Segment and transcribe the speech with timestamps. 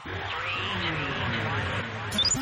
[0.00, 0.16] Three, two,
[2.34, 2.41] one.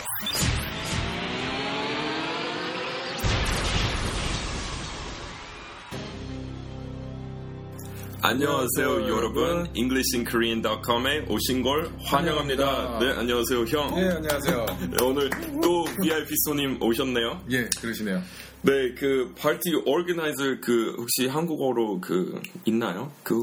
[8.22, 12.98] 안녕하세요 여러분 EnglishinKorean.com에 오신 걸 환영합니다.
[12.98, 13.98] 네 안녕하세요 형.
[13.98, 14.66] 예, 안녕하세요.
[14.92, 15.30] 네, 오늘
[15.62, 17.40] 또 VIP 손님 오셨네요.
[17.50, 18.20] 예, 그러시네요.
[18.60, 23.10] 네, 그 파티 오르가나이저 그 혹시 한국어로 그 있나요?
[23.22, 23.42] 그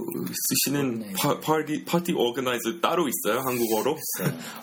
[0.64, 3.40] 쓰시는 파, 파티 파티 organizer 따로 있어요?
[3.40, 3.98] 한국어로?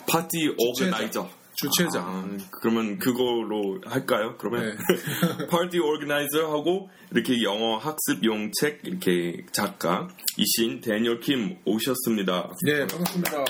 [0.07, 1.29] 파티 organizer.
[1.55, 1.99] 주최자.
[2.01, 4.35] 아, 그러면 그걸로 할까요?
[4.37, 5.47] 그러면 네.
[5.47, 12.51] 파티 organizer 하고 이렇게 영어 학습용 책 이렇게 작가 이신 대니얼 킴 오셨습니다.
[12.67, 13.39] 예, 반갑습니다.
[13.39, 13.45] 오.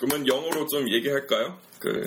[0.00, 1.58] 그러면 영어로 좀 얘기할까요?
[1.78, 2.02] 그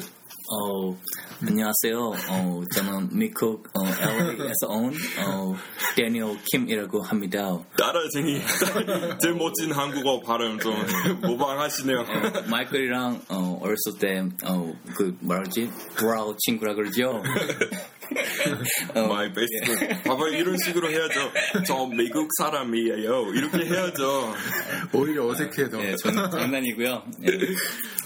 [0.49, 0.91] 어,
[1.39, 1.99] 안녕하세요.
[2.31, 4.91] 어, 저는 미국 어, LA에서 온
[5.23, 5.55] 어,
[5.95, 7.55] 데니얼 킴이라고 합니다.
[7.77, 8.41] 따라쟁이
[9.21, 10.73] 제일 멋진 한국어 발음 좀
[11.21, 11.99] 모방하시네요.
[11.99, 17.21] 어, 마이클이랑 어, 어렸을 때 어, 그 뭐라지 브라우 친구라 그러죠.
[18.95, 20.03] 어, My best friend.
[20.03, 21.31] 봐봐 이런 식으로 해야죠.
[21.65, 23.33] 저 미국 사람이에요.
[23.33, 24.33] 이렇게 해야죠.
[24.93, 25.83] 오히려 어색해 더.
[25.83, 27.03] 예, 저는 장난이고요.
[27.27, 27.37] 예,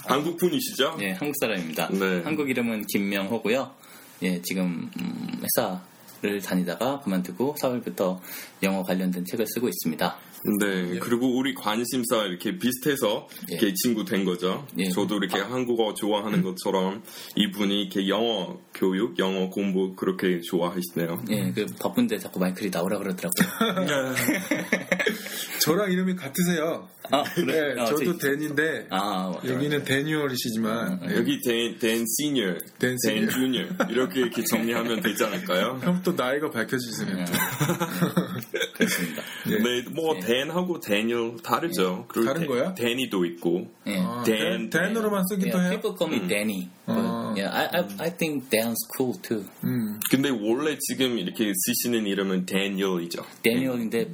[0.05, 0.97] 한국 분이시죠?
[1.01, 1.89] 예, 한국 사람입니다.
[1.91, 2.21] 네.
[2.23, 3.75] 한국 이름은 김명호고요.
[4.23, 8.19] 예, 지금 음, 회사를 다니다가 그만두고 4월부터
[8.63, 10.17] 영어 관련된 책을 쓰고 있습니다.
[10.59, 10.97] 네.
[10.99, 13.55] 그리고 우리 관심사 이렇게 비슷해서 예.
[13.55, 14.65] 이렇게 친구 된 거죠.
[14.79, 14.89] 예.
[14.89, 17.03] 저도 이렇게 한국어 좋아하는 것처럼
[17.35, 21.23] 이분이 이렇게 영어 교육, 영어 공부 그렇게 좋아하시네요.
[21.29, 24.15] 예, 그 바쁜데 자꾸 마이클이 나오라 그러더라고요.
[25.61, 26.89] 저랑 이름이 같으세요.
[27.11, 27.79] 아, 네, 그래?
[27.79, 29.31] 아, 저도 저- 댄인데 아.
[29.45, 31.15] 여기는 데니얼이시지만 예.
[31.17, 33.29] 여기 댄, 댄 시니어, 댄 댄.
[33.29, 35.79] 주니어 이렇게 이렇게 정리하면 되지 않을까요?
[35.83, 37.17] 형또 나이가 밝혀지시네요.
[37.19, 39.21] 예, 그렇습니다.
[39.51, 39.57] 예.
[39.57, 42.05] 네, 뭐 댄하고 대니얼 다르죠.
[42.07, 42.73] 그리고 다른 데- 거야?
[42.73, 43.67] 대니도 있고.
[43.87, 43.97] 예.
[43.99, 45.81] 아, 댄, 댄, 댄으로만 쓰기도 Yeah, 해요.
[45.81, 46.69] people call me Danny.
[46.85, 47.33] But, 아.
[47.35, 49.43] yeah, I, I, I think Dan's cool too.
[49.63, 49.99] 음.
[50.09, 53.23] 근데 원래 지금 이렇게 쓰시는 이름은 대니얼이죠.
[53.43, 54.11] 대니얼인데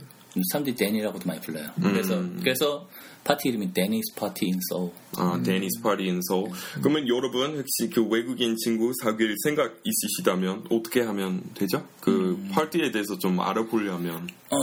[0.51, 1.67] 사람들이 대니라고도 많이 불러요.
[1.81, 2.87] 그래서 그래서
[3.27, 4.89] 파티 이름이 Danny's Party in Seoul.
[5.17, 6.49] 아, Danny's Party in Seoul.
[6.81, 11.85] 그러면 여러분 혹시 그 외국인 친구 사귈 생각 있으시다면 어떻게 하면 되죠?
[11.99, 14.29] 그 파티에 대해서 좀 알아보려면.
[14.49, 14.57] 어,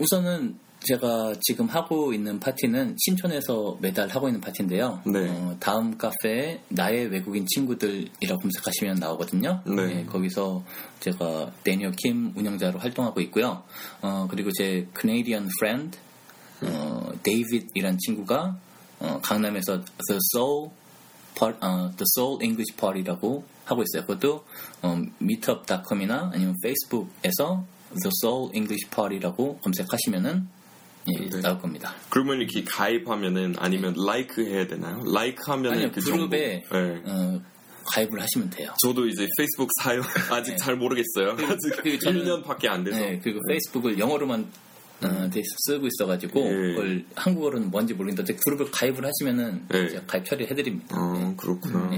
[0.00, 5.02] 우선은 제가 지금 하고 있는 파티는 신촌에서 매달 하고 있는 파티인데요.
[5.06, 5.28] 네.
[5.28, 9.62] 어, 다음 카페에 나의 외국인 친구들이라고 검색하시면 나오거든요.
[9.64, 10.00] 네.
[10.00, 10.64] 예, 거기서
[10.98, 13.62] 제가 데니얼 킴 운영자로 활동하고 있고요.
[14.00, 15.96] 어, 그리고 제 Canadian friend
[16.64, 18.56] 어, 데이빗이란 친구가
[19.00, 20.70] 어, 강남에서 The Seoul
[21.38, 24.06] Part, 어, The Seoul English Party라고 하고 있어요.
[24.06, 24.44] 그것도
[24.82, 27.64] 어, meetup.com이나 아니면 페이스북에서
[28.00, 30.48] The Soul English Party라고 검색하시면은
[31.08, 31.40] 예, 네.
[31.40, 31.94] 나올 겁니다.
[32.10, 35.02] 그러면 이렇게 가입하면은 아니면 라이크 해야 되나요?
[35.12, 36.76] 라이크 하면은 아니요 그 그룹에 정보.
[36.78, 37.02] 네.
[37.06, 37.40] 어,
[37.86, 38.72] 가입을 하시면 돼요.
[38.80, 40.56] 저도 이제 페이스북 사용 아직 네.
[40.58, 41.32] 잘 모르겠어요.
[41.32, 42.96] 아직 그리고 저는- 1년밖에 안 돼서.
[42.98, 44.46] 네, 그리고 페이스북을 영어로만
[45.08, 46.52] 어, 돼- 쓰고 있어가지고 예.
[46.74, 50.00] 그걸 한국어로는 뭔지 모르겠는데 그룹을 가입을 하시면은 예.
[50.06, 50.96] 가입 처리해드립니다.
[50.98, 51.90] 어, 그렇구나.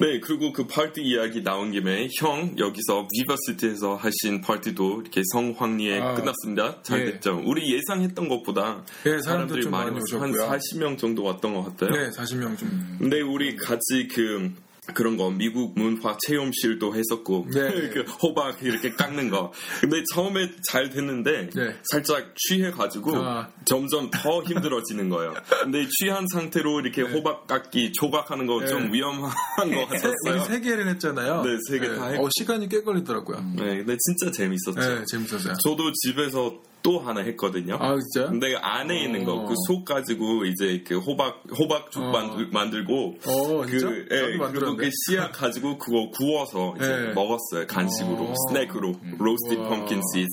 [0.00, 6.14] 네, 그리고 그 파티 이야기 나온 김에 형 여기서 비버시티에서 하신 파티도 이렇게 성황리에 아,
[6.14, 6.82] 끝났습니다.
[6.82, 7.12] 잘 예.
[7.12, 7.42] 됐죠?
[7.44, 10.20] 우리 예상했던 것보다 예, 사람들 사람들이 좀 많이 왔어요.
[10.20, 10.58] 한 오셨고요.
[10.58, 11.90] 40명 정도 왔던 것 같아요.
[11.90, 12.96] 네, 40명 좀.
[12.98, 14.52] 근데 우리 같이 그
[14.94, 17.90] 그런 거 미국 문화 체험실도 했었고 네.
[17.90, 19.52] 그 호박 이렇게 깎는 거.
[19.80, 21.76] 근데 처음에 잘 됐는데 네.
[21.90, 23.48] 살짝 취해가지고 아.
[23.64, 25.34] 점점 더 힘들어지는 거예요.
[25.62, 28.94] 근데 취한 상태로 이렇게 호박 깎기 조각하는 거좀 네.
[28.94, 30.44] 위험한 것 세, 우리 같았어요.
[30.44, 31.42] 세 개를 했잖아요.
[31.42, 32.26] 네, 세 개다 했고.
[32.26, 33.38] 어, 시간이 꽤 걸리더라고요.
[33.56, 34.80] 네, 근데 진짜 재밌었죠.
[34.80, 35.54] 네, 재밌었어요.
[35.62, 37.78] 저도 집에서 또 하나 했거든요.
[37.80, 38.30] 아, 진짜요?
[38.30, 39.44] 근데 안에 있는 거, 어.
[39.44, 42.12] 그속 가지고 이제 그 호박, 호박 죽 어.
[42.12, 43.88] 만들, 만들고, 어, 진짜?
[43.88, 44.76] 그, 예, 그리고.
[44.76, 47.12] 그 씨앗 가지고 그거 구워서 이제 예.
[47.12, 47.66] 먹었어요.
[47.66, 48.34] 간식으로, 어.
[48.48, 49.68] 스낵으로, 우와.
[49.68, 50.28] 펌킨 시즈.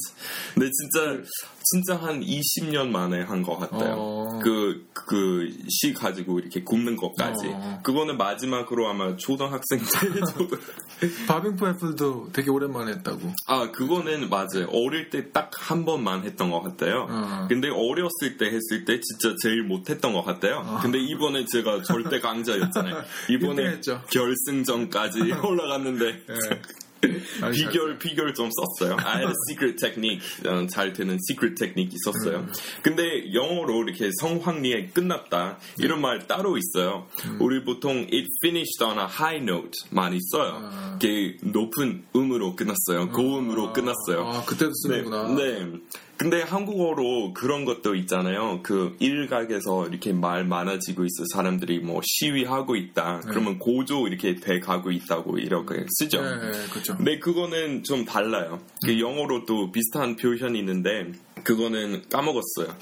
[0.53, 1.24] 근데 진짜,
[1.63, 3.96] 진짜 한 20년 만에 한 것 같아요.
[3.97, 4.40] 어.
[4.44, 7.47] 그, 그, 씨 가지고 이렇게 굽는 것까지.
[7.47, 7.79] 어.
[7.84, 9.85] 그거는 마지막으로 아마 초등학생 때,
[11.28, 13.20] 바빙프 애플도 되게 오랜만에 했다고.
[13.47, 14.67] 아, 그거는 맞아요.
[14.72, 17.08] 어릴 때 딱 한 번만 했던 것 같아요.
[17.09, 17.46] 어.
[17.47, 20.79] 근데 어렸을 때 했을 때 진짜 제일 못했던 것 같아요.
[20.82, 23.03] 근데 이번에 제가 절대 강자였잖아요.
[23.29, 23.79] 이번에.
[24.11, 26.61] 결승전까지 올라갔는데 네.
[27.53, 28.97] 비결 비결 좀 썼어요.
[29.00, 30.22] I had a secret technique.
[30.46, 32.40] 어, 잘 되는 secret technique 있었어요.
[32.40, 32.53] 음.
[32.82, 37.08] 근데 영어로 이렇게 성황리에 끝났다 이런 말 따로 있어요.
[37.26, 37.38] 음.
[37.41, 40.59] 우리 보통 it finished on a high note 많이 써요.
[40.64, 41.00] 아.
[41.02, 43.09] 이게 높은 음으로 끝났어요.
[43.11, 44.28] 고음으로 끝났어요.
[44.28, 45.28] 아, 그때도 쓰는구나.
[45.35, 45.79] 네, 네.
[46.17, 48.61] 근데 한국어로 그런 것도 있잖아요.
[48.63, 53.21] 그 일각에서 이렇게 말 많아지고 있어 사람들이 뭐 시위하고 있다.
[53.25, 56.21] 그러면 고조 이렇게 돼 가고 있다고 이렇게 쓰죠.
[56.21, 56.95] 네, 네, 그렇죠.
[56.95, 58.59] 근데 그거는 좀 달라요.
[58.85, 61.11] 그 영어로 또 비슷한 표현이 있는데
[61.43, 62.67] 그거는 까먹었어요.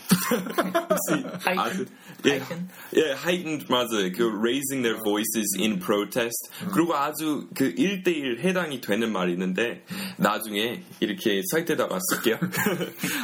[0.90, 1.92] 혹시 Heightened?
[2.26, 2.70] 예, Heightened?
[2.96, 4.12] 예, heightened 맞아요.
[4.12, 6.50] 그 raising their voices in protest.
[6.74, 9.84] 그리고 아주 그 1대1 해당이 되는 말이 있는데
[10.18, 12.40] 나중에 이렇게 사이트에다가 쓸게요.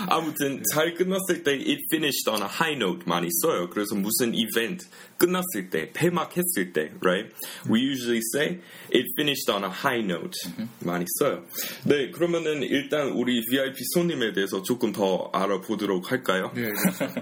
[0.10, 3.70] 아무튼 잘 끝났을 때 it finished on a high note 많이 써요.
[3.70, 4.86] 그래서 무슨 이벤트
[5.18, 7.34] 끝났을 때, 폐막했을 때, right?
[7.70, 8.60] We usually say
[8.94, 10.38] it finished on a high note
[10.80, 11.44] 많이 써요.
[11.86, 16.52] 네, 그러면은 일단 우리 VIP 손님에 대해서 조금 더 알아보도록 할까요?
[16.56, 16.68] 예,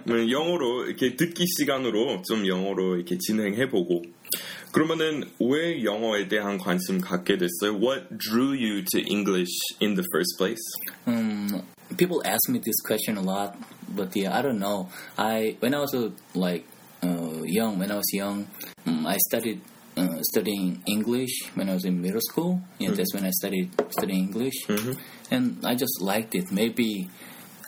[0.06, 4.03] 네, 영어로 이렇게 듣기 시간으로 좀 영어로 이렇게 진행해보고
[4.73, 7.81] 그러면은 왜 영어에 대한 관심 갖게 됐어요?
[7.81, 9.51] What drew you to English
[9.81, 10.63] in the first place?
[11.07, 11.63] Um,
[11.97, 13.57] people ask me this question a lot,
[13.89, 14.89] but yeah, I don't know.
[15.19, 16.65] I when I was uh, like
[17.03, 18.47] uh, young, when I was young,
[18.87, 19.61] um, I started
[19.97, 22.63] uh, studying English when I was in middle school.
[22.79, 24.55] Yeah, that's when I started studying English,
[25.31, 26.53] and I just liked it.
[26.53, 27.11] Maybe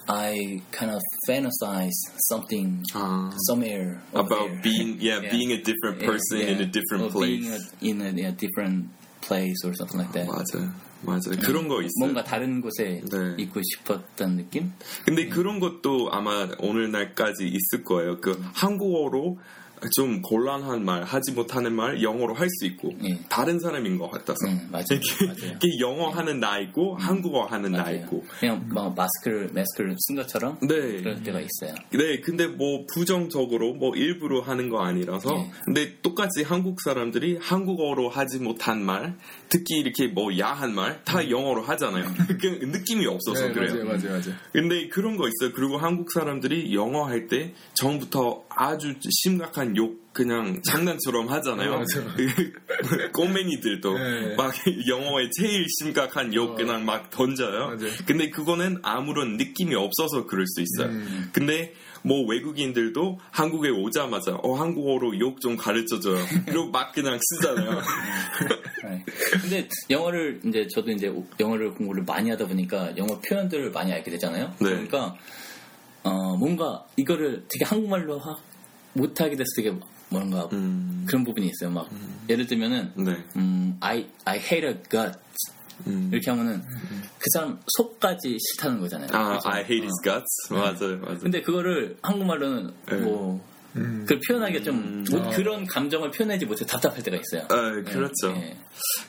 [0.10, 1.96] I kind of fantasize
[2.30, 3.30] something Ah.
[3.48, 4.62] somewhere About there.
[4.64, 5.32] being, yeah, Yeah.
[5.32, 6.52] being a different Yeah, person yeah.
[6.56, 7.44] in a different Or place.
[7.44, 8.88] being a- in a, a different
[9.22, 10.28] place or something like that.
[10.32, 10.72] 맞아요,
[11.04, 11.36] 맞아요.
[11.44, 12.00] 그런 거 있어요.
[12.00, 13.36] 뭔가 다른 곳에 네.
[13.38, 14.72] 있고 싶었던 느낌?
[15.06, 18.22] 근데 그런 것도 아마 오늘날까지 있을 거예요.
[18.22, 19.38] 그 한국어로
[19.94, 23.20] 좀 곤란한 말, 하지 못하는 말 영어로 할 수 있고 예.
[23.30, 24.86] 다른 사람인 것 같아서 응, 맞아요.
[24.92, 25.38] 이렇게, 맞아요.
[25.52, 27.98] 이렇게 영어 하는 나 있고 한국어 하는 나 맞아요.
[27.98, 31.02] 있고 그냥 막 마스크를 마스크를 쓴 것처럼 네.
[31.02, 31.76] 그럴 때가 있어요.
[31.92, 35.34] 네, 근데 뭐 부정적으로 뭐 일부러 하는 거 아니라서.
[35.34, 35.52] 네.
[35.66, 39.18] 근데 똑같이 한국 사람들이 한국어로 하지 못한 말,
[39.50, 42.04] 특히 이렇게 뭐 야한 말 다 영어로 하잖아요.
[42.42, 43.74] 그 느낌이 없어서 네, 그래요.
[43.86, 44.36] 맞아요, 맞아요, 맞아요.
[44.54, 45.54] 근데 그런 거 있어요.
[45.54, 48.94] 그리고 한국 사람들이 영어 할때 전부터 아주
[49.24, 51.70] 심각한 욕 그냥 장난처럼 하잖아요.
[51.72, 52.14] 네, 맞아요.
[53.14, 54.36] 꼬맹이들도 네.
[54.36, 54.54] 막
[54.88, 56.56] 영어에 제일 심각한 욕 어.
[56.56, 57.68] 그냥 막 던져요.
[57.68, 57.92] 맞아요.
[58.06, 60.90] 근데 그거는 아무런 느낌이 없어서 그럴 수 있어요.
[60.94, 61.30] 음.
[61.34, 61.74] 근데
[62.04, 66.18] 뭐 외국인들도 한국에 오자마자 어 한국어로 욕 좀 가르쳐줘요.
[66.46, 67.82] 그리고 막 그냥 쓰잖아요.
[68.90, 69.06] 네.
[69.42, 74.48] 근데 영어를 이제 저도 이제 영어를 공부를 많이 하다 보니까 영어 표현들을 많이 알게 되잖아요.
[74.60, 74.70] 네.
[74.70, 75.16] 그러니까
[76.04, 78.36] 어, 뭔가 이거를 되게 한국말로 하-
[78.98, 79.74] 못하게 돼서 되게
[80.10, 81.70] 뭔가 음, 그런 부분이 있어요.
[81.72, 81.90] 막
[82.30, 83.24] 예를 들면은 네.
[83.36, 85.18] 음, I I hate a gut
[85.86, 86.10] 음.
[86.12, 86.62] 이렇게 하면은
[87.20, 89.10] 그 사람 속까지 싫다는 거잖아요.
[89.14, 89.50] 아, 그죠?
[89.50, 89.84] I hate 어.
[89.84, 90.54] his guts.
[90.54, 91.20] 맞아요, 맞아요.
[91.20, 92.96] 근데 그거를 한국말로는 네.
[92.98, 93.46] 뭐
[93.76, 94.06] 음.
[94.08, 95.30] 그 표현하기가 좀 못- 어.
[95.36, 97.44] 그런 감정을 표현하지 못해 답답할 때가 있어요.
[97.52, 98.30] 아, 그렇죠.
[98.38, 98.58] 예.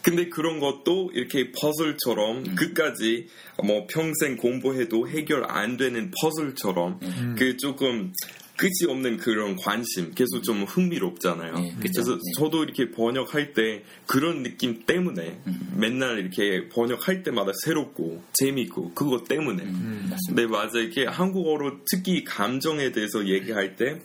[0.02, 3.29] 근데 그런 것도 이렇게 퍼즐처럼 끝까지
[3.64, 7.00] 뭐 평생 공부해도 해결 안 되는 퍼즐처럼
[7.38, 8.12] 그 조금
[8.58, 11.55] 끝이 없는 그런 관심 계속 좀 흥미롭잖아요.
[11.55, 12.02] 네, 그쵸.
[12.02, 12.20] 그래서 네.
[12.37, 15.40] 저도 이렇게 번역할 때 그런 느낌 때문에
[15.76, 19.62] 맨날 이렇게 번역할 때마다 새롭고 재밌고 그거 때문에.
[19.62, 20.43] 음, 맞습니다.
[20.43, 20.84] 네, 맞아요.
[20.84, 24.00] 이렇게 한국어로 특히 감정에 대해서 얘기할 때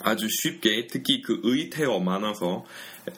[0.00, 2.64] 아주 쉽게 특히 그 의태어 많아서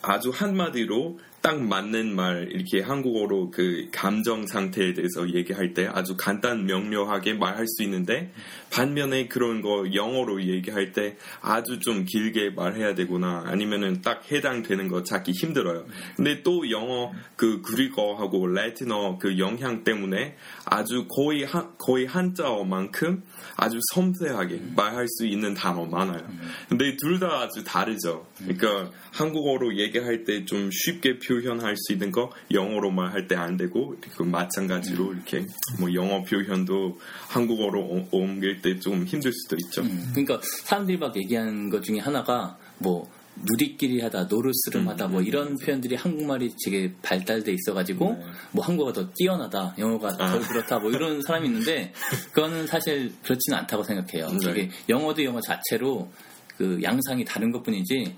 [0.03, 6.67] 아주 한마디로 딱 맞는 말 이렇게 한국어로 그 감정 상태에 대해서 얘기할 때 아주 간단
[6.67, 8.33] 명료하게 말할 수 있는데
[8.71, 15.03] 반면에 그런 거 영어로 얘기할 때 아주 좀 길게 말해야 되거나 아니면은 딱 해당되는 거
[15.03, 15.87] 찾기 힘들어요.
[16.17, 23.23] 근데 또 영어 그 그리거하고 라틴어 그 영향 때문에 아주 거의 한, 거의 한자어만큼
[23.57, 26.27] 아주 섬세하게 말할 수 있는 단어 많아요.
[26.69, 28.27] 근데 둘 다 아주 다르죠.
[28.39, 33.95] 그러니까 한국어로 얘기할 때 좀 쉽게 표현할 수 있는 거 영어로 말할 때 안 되고
[34.17, 35.45] 그 마찬가지로 이렇게
[35.79, 39.83] 뭐 영어 표현도 한국어로 오- 옮길 때 좀 힘들 수도 있죠.
[39.83, 43.11] 음, 그러니까 사람들이 막 얘기하는 것 중에 하나가 뭐
[43.43, 49.75] 누리끼리 하다, 노르스름 하다, 뭐 이런 표현들이 한국말이 되게 발달돼 있어가지고 뭐 한국어가 더 뛰어나다,
[49.79, 50.39] 영어가 더 아.
[50.39, 51.93] 그렇다, 뭐 이런 사람이 있는데
[52.33, 54.29] 그거는 사실 그렇지는 않다고 생각해요.
[54.29, 54.39] 네.
[54.47, 56.11] 되게 영어도 영어 자체로
[56.57, 58.15] 그 양상이 다른 것 뿐이지,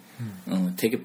[0.47, 1.01] 어, 되게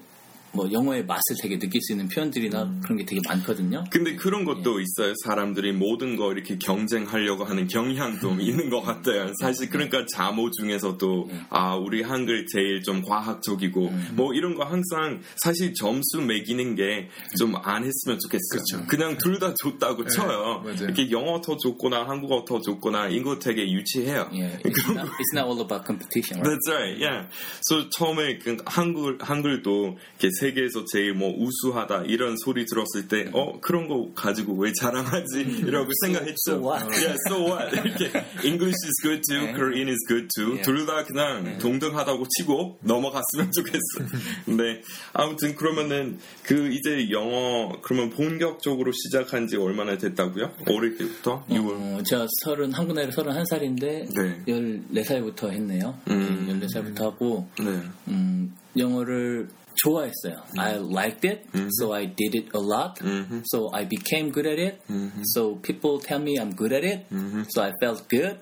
[0.52, 3.84] 뭐 영어의 맛을 되게 느낄 수 있는 표현들이나 그런 게 되게 많거든요.
[3.90, 5.12] 근데 그런 것도 있어요.
[5.24, 9.30] 사람들이 모든 거 이렇게 경쟁하려고 하는 경향도 있는 것 같아요.
[9.40, 15.74] 사실 그러니까 자모 중에서도 아 우리 한글 제일 좀 과학적이고 뭐 이런 거 항상 사실
[15.74, 18.86] 점수 매기는 게 좀 안 했으면 좋겠어요.
[18.88, 20.62] 그냥 둘 다 좋다고 쳐요.
[20.64, 20.74] 맞아요.
[20.82, 24.28] 이렇게 영어 더 좋거나 한국어 더 좋거나 이거 되게 유치해요.
[24.34, 26.58] 예, it's, not, it's not all about competition, right?
[26.58, 26.98] That's right.
[26.98, 27.28] Yeah.
[27.62, 33.30] So 처음에 그 한글 한글도 이렇게 세 세계에서 제일 뭐 우수하다 이런 소리 들었을 때
[33.32, 36.36] 어 그런 거 가지고 왜 자랑하지 이라고 생각했죠.
[36.48, 36.86] so what?
[36.88, 37.76] Yeah, so what?
[37.76, 38.10] 이렇게
[38.44, 39.52] English is good too, 네.
[39.54, 40.54] Korean is good too.
[40.56, 40.62] 네.
[40.62, 44.14] 둘다 그냥 동등하다고 치고 넘어갔으면 좋겠어.
[44.44, 50.52] 근데 아무튼 그러면은 그 이제 영어 그러면 본격적으로 시작한 지 얼마나 됐다고요?
[50.66, 51.44] 어릴 때부터?
[51.50, 51.98] 6월.
[51.98, 54.42] 어, 제가 서른 한국 나이로 서른 한 살인데 네.
[54.46, 55.98] 14살부터 했네요.
[56.08, 56.46] 음.
[56.48, 57.80] 14살부터 하고 네.
[58.08, 59.48] 음, 영어를
[59.83, 60.37] 좋아했어요.
[60.59, 61.45] I liked it,
[61.79, 62.99] so I did it a lot.
[63.01, 63.41] 음.
[63.45, 64.79] So I became good at it.
[65.33, 67.05] So people tell me I'm good at it.
[67.49, 68.37] So I felt good.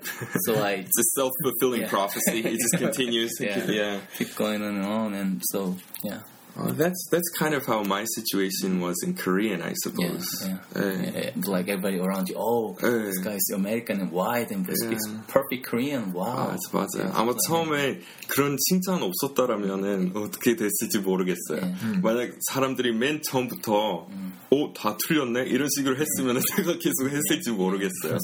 [0.45, 1.89] So I It's a self-fulfilling Yeah.
[1.89, 2.39] prophecy.
[2.43, 3.31] It just continues.
[3.39, 3.63] Yeah.
[3.65, 3.99] yeah.
[4.17, 5.13] keep going on and on.
[5.13, 6.19] And so yeah,
[6.58, 10.24] Uh, that's that's kind of how my situation was in Korean, I suppose.
[10.42, 10.58] yeah.
[10.74, 11.34] 네.
[11.36, 13.04] Yeah, Like everybody around you, oh, Yeah.
[13.12, 15.20] this guy is American and white and speaks Yeah.
[15.28, 16.12] perfect Korean.
[16.14, 16.56] Wow.
[16.56, 17.12] 아, 맞아요.
[17.14, 21.60] 아마 처음에 그런 칭찬 없었다라면은 어떻게 됐을지 모르겠어요.
[21.60, 21.74] 네.
[22.02, 24.08] 만약 사람들이 맨 처음부터
[24.48, 25.46] 어, 다 틀렸네?
[25.48, 28.18] 이런 식으로 했으면 내가 계속 했을지 모르겠어요.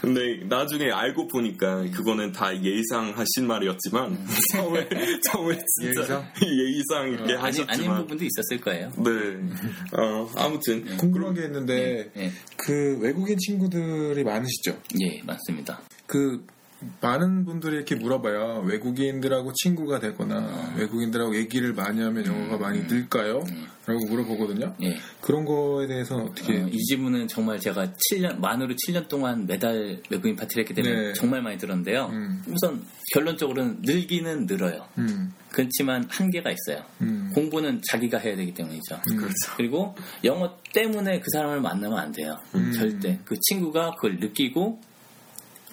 [0.00, 4.18] 근데 나중에 알고 보니까 그거는 다 예상하신 말이었지만
[4.52, 4.88] 처음에
[5.20, 6.24] 처음에 진짜 예의상?
[6.42, 8.90] 예의상 이렇게 아니, 아닌 부분도 있었을 거예요.
[8.96, 9.10] 네.
[9.96, 14.80] 어, 아무튼 궁금한 게 있는데 예, 그 외국인 친구들이 많으시죠?
[15.00, 15.80] 예, 맞습니다.
[16.06, 16.44] 그
[17.00, 18.62] 많은 분들이 이렇게 물어봐요.
[18.66, 23.44] 외국인들하고 친구가 되거나 외국인들하고 얘기를 많이 하면 영어가 많이 늘까요?
[23.86, 24.74] 라고 물어보거든요.
[24.82, 24.98] 예.
[25.22, 30.36] 그런 거에 대해서는 어떻게 어, 이 질문은 정말 제가 7년 만으로 7년 동안 매달 외국인
[30.36, 31.12] 파티를 했기 때문에 네.
[31.14, 32.10] 정말 많이 들었는데요.
[32.12, 32.42] 음.
[32.48, 34.86] 우선 결론적으로는 늘기는 늘어요.
[34.98, 36.84] 음, 그렇지만 한계가 있어요.
[37.00, 37.30] 음.
[37.34, 39.00] 공부는 자기가 해야 되기 때문이죠.
[39.08, 39.34] 그렇죠.
[39.56, 42.36] 그리고 영어 때문에 그 사람을 만나면 안 돼요.
[42.54, 42.70] 음.
[42.72, 43.18] 절대.
[43.24, 44.80] 그 친구가 그걸 느끼고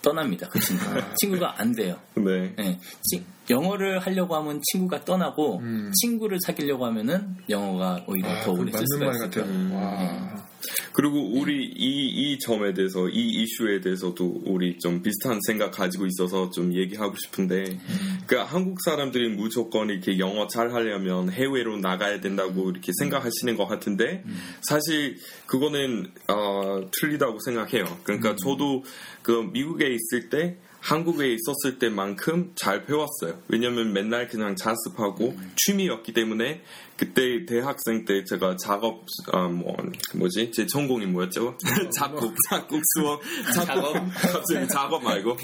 [0.06, 0.48] 떠납니다.
[0.50, 1.00] 그 친구가.
[1.00, 1.14] 아.
[1.16, 2.00] 친구가 안 돼요.
[2.16, 2.54] 네.
[2.60, 2.80] 예.
[3.02, 5.92] 치- 영어를 하려고 하면 친구가 떠나고 음.
[6.02, 9.46] 친구를 사귀려고 하면은 영어가 오히려 아, 더그 오래 쓸 수가 같아요.
[9.46, 9.76] 거예요.
[9.76, 10.46] 와.
[10.94, 16.50] 그리고 우리 이, 이 점에 대해서 이 이슈에 대해서도 우리 좀 비슷한 생각 가지고 있어서
[16.50, 17.78] 좀 얘기하고 싶은데
[18.26, 24.24] 그러니까 한국 사람들이 무조건 이렇게 영어 잘 하려면 해외로 나가야 된다고 이렇게 생각하시는 것 같은데
[24.62, 27.86] 사실 그거는 어, 틀리다고 생각해요.
[28.04, 28.84] 그러니까 저도
[29.22, 33.40] 그 미국에 있을 때 한국에 있었을 때만큼 잘 배웠어요.
[33.48, 36.62] 왜냐면 맨날 그냥 자습하고 취미였기 때문에
[36.98, 39.76] 그때 대학생 때 제가 작업 아 뭐
[40.14, 40.52] 뭐지?
[40.52, 41.58] 제 전공이 뭐였죠?
[41.96, 43.22] 작곡 작곡 수업.
[43.54, 45.38] 작곡 갑자기 작업 말고.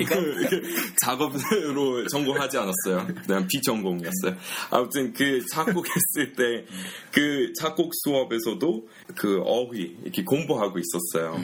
[1.04, 3.08] 작업으로 전공하지 않았어요.
[3.26, 4.36] 그냥 비전공이었어요.
[4.70, 6.66] 아무튼 그 작곡했을 때
[7.12, 11.40] 그 작곡 수업에서도 그 어휘 이렇게 공부하고 있었어요.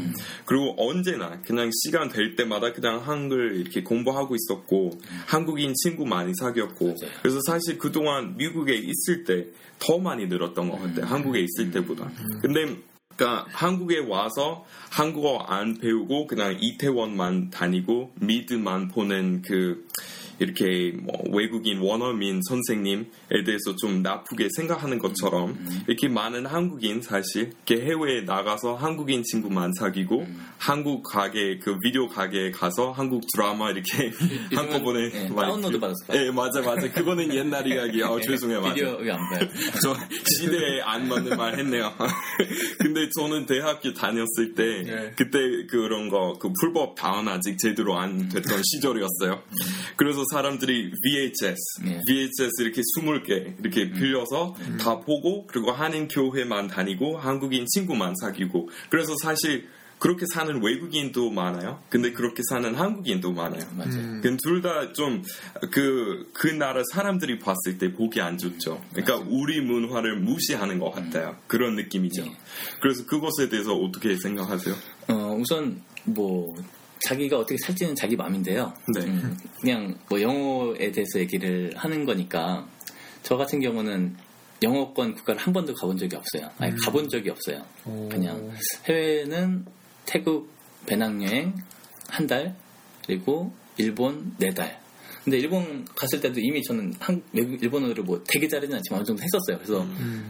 [0.45, 4.91] 그리고 언제나 그냥 시간 될 때마다 그냥 한글 이렇게 공부하고 있었고
[5.27, 6.95] 한국인 친구 많이 사귀었고.
[7.21, 11.05] 그래서 사실 그동안 미국에 있을 때더 많이 늘었던 것 같아요.
[11.05, 12.09] 한국에 있을 때보다.
[12.41, 12.75] 근데
[13.15, 19.87] 그러니까 한국에 와서 한국어 안 배우고 그냥 이태원만 다니고 미드만 보는 그
[20.39, 23.05] 이렇게 뭐 외국인 원어민 선생님에
[23.45, 30.25] 대해서 좀 나쁘게 생각하는 것처럼 이렇게 많은 한국인 사실 이렇게 해외에 나가서 한국인 친구만 사귀고
[30.57, 34.11] 한국 가게 그 비디오 가게에 가서 한국 드라마 이렇게
[34.55, 35.93] 한꺼번에 예, 많이 다운로드 거예요.
[36.13, 39.47] 예 맞아 맞아 그거는 옛날 이야기 아 죄송해요 맞아 비디오 왜안 봐요?
[39.81, 41.93] 저 시대에 안 맞는 말 했네요.
[42.79, 45.11] 근데 저는 대학교 다녔을 때 네.
[45.15, 45.39] 그때
[45.69, 49.41] 그런 거 그 불법 다운 아직 제대로 안 됐던 시절이었어요.
[49.95, 52.01] 그래서 사람들이 VHS, 네.
[52.07, 59.15] VHS 이렇게 20개 이렇게 빌려서 다 보고 그리고 한인 교회만 다니고 한국인 친구만 사귀고 그래서
[59.21, 59.67] 사실
[59.99, 61.81] 그렇게 사는 외국인도 많아요.
[61.89, 63.63] 근데 그렇게 사는 한국인도 많아요.
[63.75, 63.93] 맞아요.
[63.95, 64.37] 음.
[64.43, 65.23] 둘다 좀
[65.71, 68.81] 그 그 나라 사람들이 봤을 때 보기 안 좋죠.
[68.93, 71.35] 그러니까 우리 문화를 무시하는 것 같아요.
[71.47, 72.23] 그런 느낌이죠.
[72.23, 72.37] 네.
[72.81, 74.75] 그래서 그것에 대해서 어떻게 생각하세요?
[75.09, 76.55] 어, 우선 뭐
[77.05, 78.73] 자기가 어떻게 살지는 자기 마음인데요.
[78.95, 79.05] 네.
[79.05, 82.67] 음, 그냥 뭐 영어에 대해서 얘기를 하는 거니까
[83.23, 84.15] 저 같은 경우는
[84.63, 86.49] 영어권 국가를 한 번도 가본 적이 없어요.
[86.57, 87.63] 아니 가본 적이 없어요.
[87.85, 88.09] 오.
[88.09, 88.51] 그냥
[88.85, 89.65] 해외는
[90.05, 90.49] 태국
[90.87, 91.53] 배낭여행
[92.09, 92.55] 한 달
[93.05, 94.79] 그리고 일본 네 달.
[95.23, 99.21] 근데 일본 갔을 때도 이미 저는 한, 외국 일본어를 뭐 되게 잘하진 않지만 어느 정도
[99.21, 99.57] 했었어요.
[99.57, 99.85] 그래서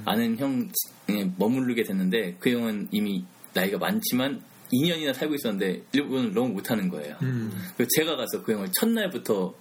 [0.05, 4.41] 아는 형에 머무르게 됐는데 그 형은 이미 나이가 많지만
[4.73, 7.15] 2년이나 살고 있었는데 일본을 너무 못하는 거예요.
[7.21, 7.51] 음.
[7.75, 9.53] 그래서 제가 가서 그 형을 첫날부터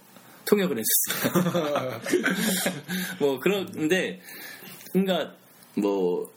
[0.45, 1.99] 통역을 했었어요.
[3.19, 4.21] 뭐 그런데
[4.91, 5.33] 그러니까
[5.75, 6.31] 뭐,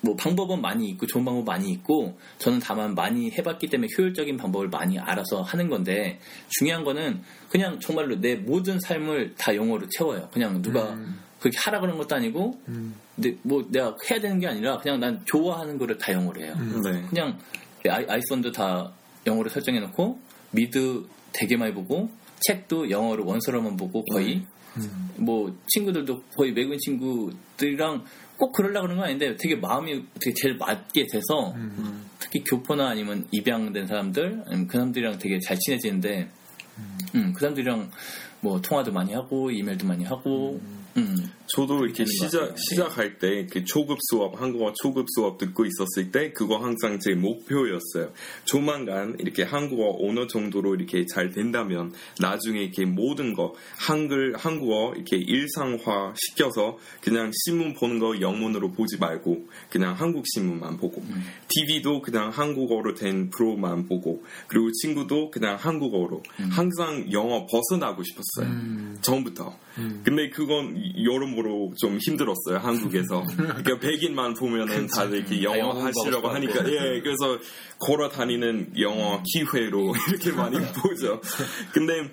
[0.00, 4.68] 뭐 방법은 많이 있고 좋은 방법 많이 있고 저는 다만 많이 해봤기 때문에 효율적인 방법을
[4.68, 10.28] 많이 알아서 하는 건데 중요한 거는 그냥 정말로 내 모든 삶을 다 영어로 채워요.
[10.32, 10.96] 그냥 누가
[11.40, 12.94] 그렇게 하라 그런 것도 아니고 음.
[13.14, 16.54] 근데 뭐 내가 해야 되는 게 아니라 그냥 난 좋아하는 거를 다 영어로 해요.
[16.82, 17.04] 네.
[17.10, 17.38] 그냥
[17.88, 18.92] 아이, 아이 폰도 다
[19.26, 20.18] 영어로 설정해 놓고
[20.52, 22.08] 미드 되게 많이 보고
[22.40, 24.46] 책도 영어로 원서로만 보고 거의.
[24.76, 25.10] 음.
[25.18, 28.04] 뭐 친구들도 거의 외국인 친구들이랑
[28.36, 32.06] 꼭 그러려고 그러는 건 아닌데 되게 마음이 되게 제일 맞게 돼서 음.
[32.18, 36.28] 특히 교포나 아니면 입양된 사람들 아니면 그 사람들이랑 되게 잘 친해지는데
[37.14, 37.90] 음, 그 사람들이랑
[38.40, 40.60] 뭐 통화도 많이 하고 이메일도 많이 하고
[40.96, 42.56] 음, 저도 이렇게 시작 같아요.
[42.56, 48.12] 시작할 때그 초급 수업 한국어 초급 수업 듣고 있었을 때 그거 항상 제 목표였어요.
[48.44, 55.16] 조만간 이렇게 한국어 언어 정도로 이렇게 잘 된다면 나중에 이렇게 모든 거 한글 한국어 이렇게
[55.16, 61.02] 일상화 시켜서 그냥 신문 보는 거 영문으로 보지 말고 그냥 한국 신문만 보고
[61.48, 68.52] TV도 그냥 한국어로 된 프로만 보고 그리고 친구도 그냥 한국어로 항상 영어 벗어나고 싶었어요.
[68.52, 68.98] 음.
[69.00, 69.58] 처음부터.
[70.04, 73.22] 근데 그건 여러 모로 좀 힘들었어요 한국에서.
[73.36, 77.38] 그러니까 백인만 보면은 다들 이렇게 다 영어 하시려고 하니까 예 그래서
[77.78, 81.20] 걸어 다니는 영어 기회로 이렇게 많이 보죠.
[81.72, 82.10] 근데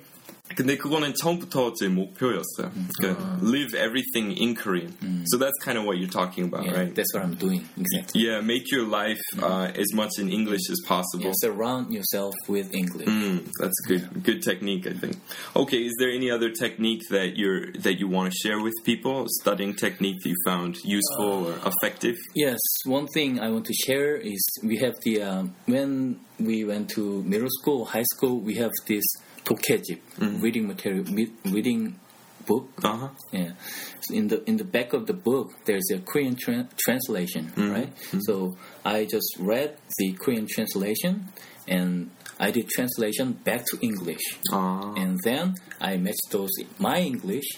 [0.60, 2.70] 근데 그거는 처음부터 제 목표였어요.
[2.98, 4.94] 그러니까 live everything in Korean.
[5.26, 6.94] So that's kind of what you're talking about, yeah, right?
[6.94, 8.22] that's what I'm doing exactly.
[8.22, 11.26] Yeah, make your life uh, as much in English as possible.
[11.26, 13.08] Yeah, surround yourself with English.
[13.08, 15.18] Mm, that's a good good technique, I think.
[15.56, 19.26] Okay, is there any other technique that you're that you want to share with people?
[19.42, 22.16] Studying technique that you found useful or effective?
[22.34, 26.88] Yes, one thing I want to share is we have the um, when we went
[26.90, 29.04] to middle school, high school, we have this
[29.48, 30.00] 독해집
[30.44, 31.82] reading material, mi- reading
[32.48, 32.64] book.
[32.82, 33.08] Uh huh.
[33.32, 33.52] Yeah,
[34.04, 37.44] So in the in the back of the book, there's a Korean tra- translation,
[37.74, 37.90] right?
[38.26, 38.34] So
[38.84, 41.12] I just read the Korean translation,
[41.76, 44.94] and I did translation back to English, Ah.
[45.02, 47.48] and then I matched those my English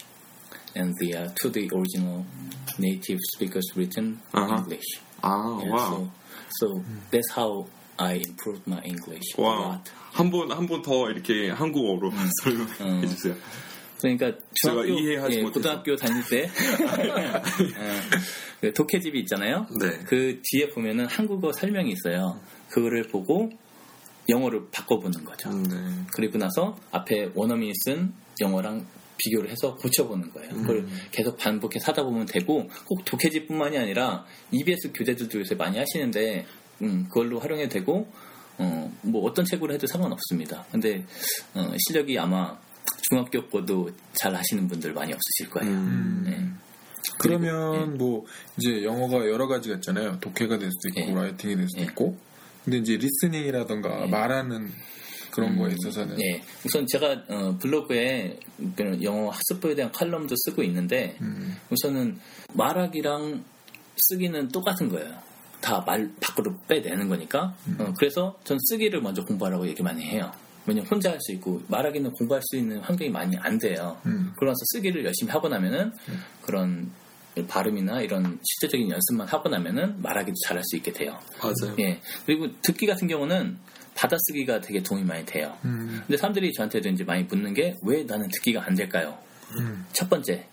[0.79, 2.25] and the uh, to the original
[2.79, 4.57] native speakers written Uh-huh.
[4.61, 4.89] English.
[5.23, 5.91] Ah, Yeah, wow.
[5.91, 5.97] So,
[6.61, 6.67] so
[7.13, 7.51] that's how
[7.98, 9.56] I improved my English a 와.
[9.80, 9.92] lot.
[10.12, 12.12] 한번 한 번 더 이렇게 한국어로
[12.44, 13.36] 설명해 주세요.
[14.02, 15.42] 그러니까 중학교, 이해하지 예.
[15.44, 16.44] 고등학교 다닐 때
[16.84, 17.42] 어,
[18.62, 19.66] 그 독해집이 있잖아요.
[19.80, 20.00] 네.
[20.06, 22.40] 그 뒤에 보면은 한국어 설명이 있어요.
[22.70, 23.50] 그거를 보고
[24.30, 25.50] 영어를 바꿔보는 거죠.
[25.50, 26.06] 음, 네.
[26.16, 28.86] 그리고 나서 앞에 원어민이 쓴 영어랑
[29.18, 30.54] 비교를 해서 고쳐보는 거예요.
[30.54, 36.46] 그걸 계속 반복해서 하다 보면 되고 꼭 독해집뿐만이 아니라 EBS 교재들도 요새 많이 하시는데
[36.82, 38.08] 음, 그걸로 활용해도 되고
[38.58, 40.66] 어, 뭐 어떤 책으로 해도 상관없습니다.
[40.72, 41.06] 근데
[41.54, 42.58] 어, 실력이 아마
[43.10, 45.72] 중학교 거도 잘 하시는 분들 많이 없으실 거예요.
[45.72, 46.24] 음.
[46.26, 46.50] 네.
[47.20, 48.26] 그러면 뭐
[48.58, 50.20] 이제 영어가 여러 가지가 있잖아요.
[50.20, 51.16] 독해가 될 수도 있고 예.
[51.16, 51.86] 라이팅이 될 수도 예.
[51.86, 52.18] 있고.
[52.64, 54.10] 근데 이제 리스닝이라던가 예.
[54.10, 54.72] 말하는
[55.32, 58.38] 그런 거에 있어서는 네, 우선 제가 어, 블로그에
[58.76, 62.20] 그 영어 학습법에 대한 칼럼도 쓰고 있는데 음, 우선은
[62.54, 63.44] 말하기랑
[63.98, 65.18] 쓰기는 똑같은 거예요.
[65.64, 67.56] 다 말 밖으로 빼내는 거니까.
[67.80, 70.30] 어, 그래서 전 쓰기를 먼저 공부하라고 얘기 많이 해요.
[70.66, 73.98] 왜냐면 혼자 할 수 있고 말하기는 공부할 수 있는 환경이 많이 안 돼요.
[74.06, 74.34] 음.
[74.36, 75.94] 그러면서 쓰기를 열심히 하고 나면은
[76.42, 76.92] 그런
[77.48, 81.18] 발음이나 이런 실제적인 연습만 하고 나면은 말하기도 잘할 수 있게 돼요.
[81.42, 81.76] 맞아요.
[81.80, 82.00] 예.
[82.26, 83.58] 그리고 듣기 같은 경우는
[83.96, 85.56] 받아쓰기가 되게 도움이 많이 돼요.
[85.66, 89.18] 음, 근데 사람들이 저한테도 이제 많이 묻는 게 왜 나는 듣기가 안 될까요?
[89.60, 89.86] 음.
[89.94, 90.46] 첫 번째,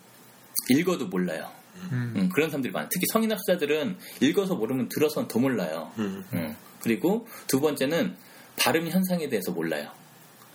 [0.70, 1.48] 읽어도 몰라요.
[1.92, 2.12] 음.
[2.16, 2.88] 음, 그런 사람들이 많아요.
[2.92, 5.90] 특히 성인 학자들은 읽어서 모르면 들어서는 더 몰라요.
[5.98, 6.24] 음.
[6.32, 8.16] 음, 그리고 두 번째는
[8.58, 9.90] 발음 현상에 대해서 몰라요.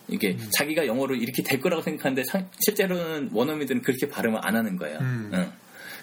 [0.08, 5.00] 이게 자기가 영어로 이렇게 될 거라고 생각하는데 상- 실제로는 원어민들은 그렇게 발음을 안 하는 거예요.
[5.00, 5.32] 음.
[5.34, 5.52] 음.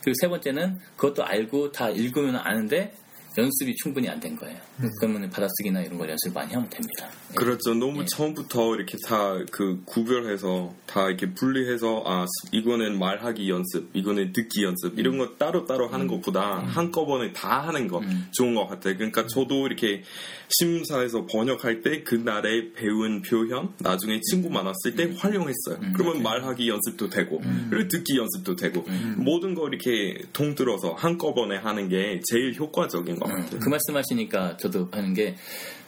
[0.03, 2.93] 그리고 세 번째는 그것도 알고 다 읽으면 아는데
[3.39, 4.57] 연습이 충분히 안 된 거예요.
[5.01, 7.09] 그러면 받아쓰기나 이런 걸 연습 많이 하면 됩니다.
[7.31, 7.35] 예.
[7.35, 7.75] 그렇죠.
[7.75, 14.63] 너무 처음부터 이렇게 다 그 구별해서 다 이렇게 분리해서 아 이거는 말하기 연습, 이거는 듣기
[14.65, 18.01] 연습 이런 거 따로 따로 하는 것보다 한꺼번에 다 하는 거
[18.33, 18.95] 좋은 것 같아요.
[18.97, 20.03] 그러니까 저도 이렇게
[20.49, 25.79] 심사에서 번역할 때 그날에 배운 표현 나중에 친구 만났을 때 활용했어요.
[25.95, 27.41] 그러면 말하기 연습도 되고
[27.71, 28.85] 그리고 듣기 연습도 되고
[29.17, 33.61] 모든 거 이렇게 통들어서 한꺼번에 하는 게 제일 효과적인 것 같아요.
[33.61, 35.37] 그 말씀하시니까 저도 하는 게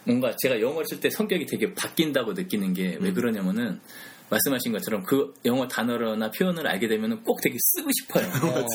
[0.05, 3.81] 뭔가 제가 영어를 쓸 때 성격이 되게 바뀐다고 느끼는 게 왜 그러냐면은
[4.35, 8.27] 말씀하신 것처럼 그 영어 단어나 표현을 알게 되면 꼭 되게 쓰고 싶어요.
[8.45, 8.67] 어,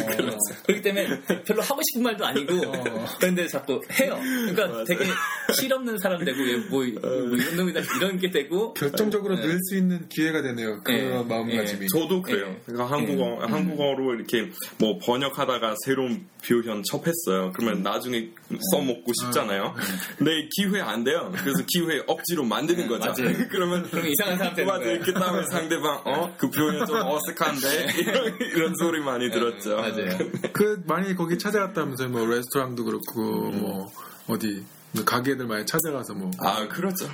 [0.65, 2.61] 그렇기 때문에 별로 하고 싶은 말도 아니고
[3.19, 4.17] 그런데 자꾸 해요.
[4.21, 5.05] 그러니까 되게
[5.53, 9.45] 실없는 사람 되고 얘 뭐, 뭐 이런 놈이다 이런 게 되고 결정적으로 네.
[9.45, 10.81] 늘수 있는 기회가 되네요.
[10.83, 11.23] 그런 네.
[11.23, 11.87] 마음가짐이.
[11.87, 12.47] 저도 그래요.
[12.49, 12.61] 예.
[12.65, 17.51] 그러니까 한국어 한국어로 이렇게 뭐 번역하다가 새로운 표현 접했어요.
[17.53, 18.29] 그러면 나중에
[18.71, 19.75] 써먹고 싶잖아요.
[20.17, 21.31] 근데 기회 안 돼요.
[21.35, 23.13] 그래서 기회 억지로 만드는 거죠.
[23.49, 24.69] 그러면 이상한 사람 되는.
[24.69, 24.99] 거예요.
[25.01, 29.75] 그 다음에 상대방 어 그 표현 좀 어색한데 이런, 이런 소리 많이 들었죠.
[29.77, 30.17] 맞아요.
[30.53, 32.09] 그 만약에 거기 찾아갔다면서요.
[32.09, 33.87] 뭐 레스토랑도 그렇고 뭐
[34.27, 37.05] 어디 뭐 가게들 많이 찾아가서 뭐 아 그렇죠.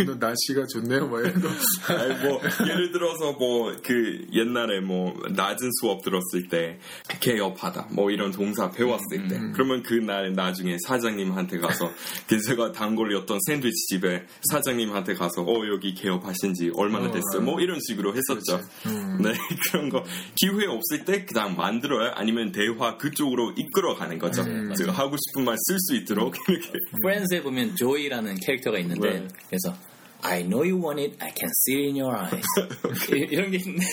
[0.00, 1.06] 오늘 날씨가 좋네요.
[1.06, 1.48] 뭐 이런 거.
[1.94, 6.78] 아니, 뭐 예를 들어서 뭐 그 옛날에 뭐 낮은 수업 들었을 때
[7.20, 9.40] 개업하다 뭐 이런 동사 배웠을 때.
[9.52, 11.90] 그러면 그날 나중에 사장님한테 가서
[12.28, 17.60] 그 제가 단골이었던 샌드위치 집에 사장님한테 가서 어 여기 개업하신 지 얼마나 어, 됐어요 뭐
[17.60, 18.60] 이런 식으로 했었죠.
[18.86, 19.18] 음.
[19.22, 19.32] 네
[19.70, 20.04] 그런 거.
[20.36, 22.12] 기회 없을 때 그냥 만들어요?
[22.14, 24.42] 아니면 대화 그쪽으로 이끌어 가는 거죠?
[24.42, 26.70] 음, 제가 하고 싶은 말 쓸 수 있도록 이렇게
[27.02, 29.28] 프렌즈에 보면 조이라는 캐릭터가 있는데 네.
[29.48, 29.76] 그래서
[30.24, 32.46] I know you want it, I can see it in your eyes.
[33.12, 33.84] 이- 이런 게 있는데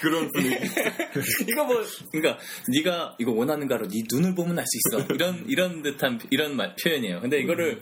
[0.00, 0.56] 그런 분위기
[1.48, 1.76] 이거 뭐
[2.10, 5.14] 그러니까 네가 이거 원하는 거로 네 눈을 보면 알 수 있어.
[5.14, 7.20] 이런 이런 듯한 이런 말, 표현이에요.
[7.20, 7.80] 근데 이거를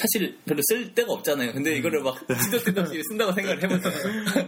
[0.00, 1.52] 사실 별로 쓸 데가 없잖아요.
[1.52, 3.92] 근데 이거를 막 시도 때도 없이 쓴다고 생각을 해보세요.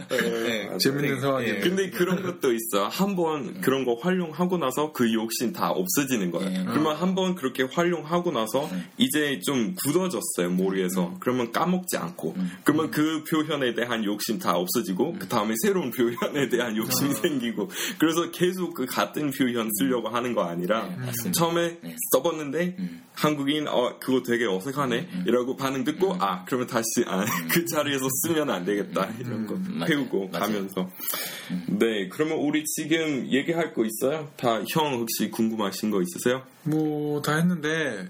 [0.09, 0.79] 네.
[0.79, 1.57] 재밌는 상황이에요.
[1.57, 1.61] 예.
[1.61, 2.88] 근데 그런 것도 있어.
[2.88, 6.51] 한번 그런 거 활용하고 나서 그 욕심 다 없어지는 거예요.
[6.51, 6.65] 예.
[6.65, 11.17] 그러면 한번 그렇게 활용하고 나서 이제 좀 굳어졌어요, 머리에서.
[11.21, 12.35] 그러면 까먹지 않고.
[12.65, 17.71] 그러면 그 표현에 대한 욕심 다 없어지고, 그 다음에 새로운 표현에 대한 욕심이 생기고.
[17.99, 20.88] 그래서 계속 그 같은 표현 쓰려고 하는 거 아니라,
[21.25, 21.33] 네.
[21.33, 21.97] 처음에 네.
[22.12, 23.03] 써봤는데, 음.
[23.15, 25.09] 한국인, 어, 그거 되게 어색하네?
[25.27, 29.09] 이 라고 반응 듣고, 아, 그러면 다시, 아, 그 자리에서 쓰면 안 되겠다.
[29.18, 29.87] 이런 거 맞아요.
[29.87, 30.44] 배우고 맞아요.
[30.46, 30.88] 가면서.
[31.66, 34.31] 네, 그러면 우리 지금 얘기할 거 있어요?
[34.37, 36.42] 다 형 혹시 궁금하신 거 있으세요?
[36.64, 38.09] 뭐 다 했는데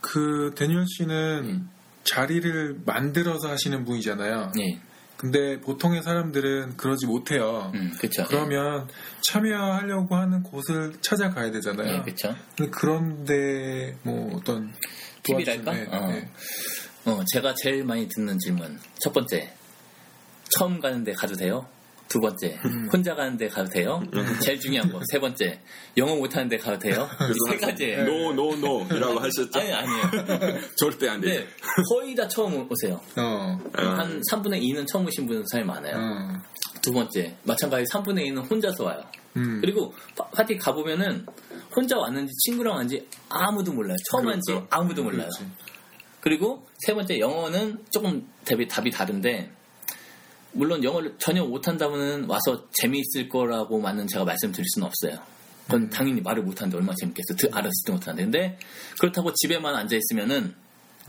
[0.00, 1.66] 그 데니얼 씨는
[2.04, 4.52] 자리를 만들어서 하시는 분이잖아요.
[4.56, 4.80] 네,
[5.16, 7.72] 근데 보통의 사람들은 그러지 못해요.
[7.74, 8.24] 음, 그렇죠.
[8.28, 8.86] 그러면
[9.20, 12.04] 참여하려고 하는 곳을 찾아가야 되잖아요.
[12.04, 14.72] 네, 그런데 뭐 어떤
[15.22, 15.72] 팁이랄까?
[15.72, 16.06] 네, 어.
[16.08, 16.28] 네.
[17.06, 18.78] 어, 제가 제일 많이 듣는 질문.
[19.00, 19.52] 첫 번째,
[20.58, 21.66] 처음 가는데 가도 돼요?
[22.08, 22.88] 두 번째, 음.
[22.90, 24.02] 혼자 가는데 가도 돼요?
[24.42, 24.98] 제일 중요한 거.
[25.12, 25.60] 세 번째,
[25.98, 27.06] 영어 못하는데 가도 돼요?
[27.20, 28.04] 이 세 가지예요.
[28.04, 29.58] No, no, no 이라고 하셨죠?
[29.60, 30.58] 아니, 아니에요.
[30.76, 31.42] 절대 안 돼요.
[31.90, 32.98] 거의 다 처음 오세요.
[33.16, 33.58] 어.
[33.74, 35.96] 한 3분의 2는 처음 오신 분들 사이 많아요.
[35.96, 36.38] 어.
[36.80, 39.02] 두 번째, 마찬가지 3분의 2는 혼자서 와요.
[39.36, 39.60] 음.
[39.60, 41.26] 그리고 파- 파티 가보면은
[41.74, 43.96] 혼자 왔는지 친구랑 왔는지 아무도 몰라요.
[44.10, 44.52] 처음 그렇죠.
[44.54, 45.28] 왔는지 아무도 몰라요.
[45.28, 45.46] 그렇지.
[46.20, 49.50] 그리고 세 번째 영어는 조금 답이, 답이 다른데
[50.52, 55.22] 물론 영어를 전혀 못한다면 와서 재미있을 거라고만은 제가 말씀드릴 수는 없어요.
[55.66, 55.90] 그건 음.
[55.90, 57.34] 당연히 말을 못하는데 얼마나 재밌겠어.
[57.36, 58.22] 드- 알아듣지도 못하는데.
[58.24, 58.58] 근데
[58.98, 60.54] 그렇다고 집에만 앉아있으면은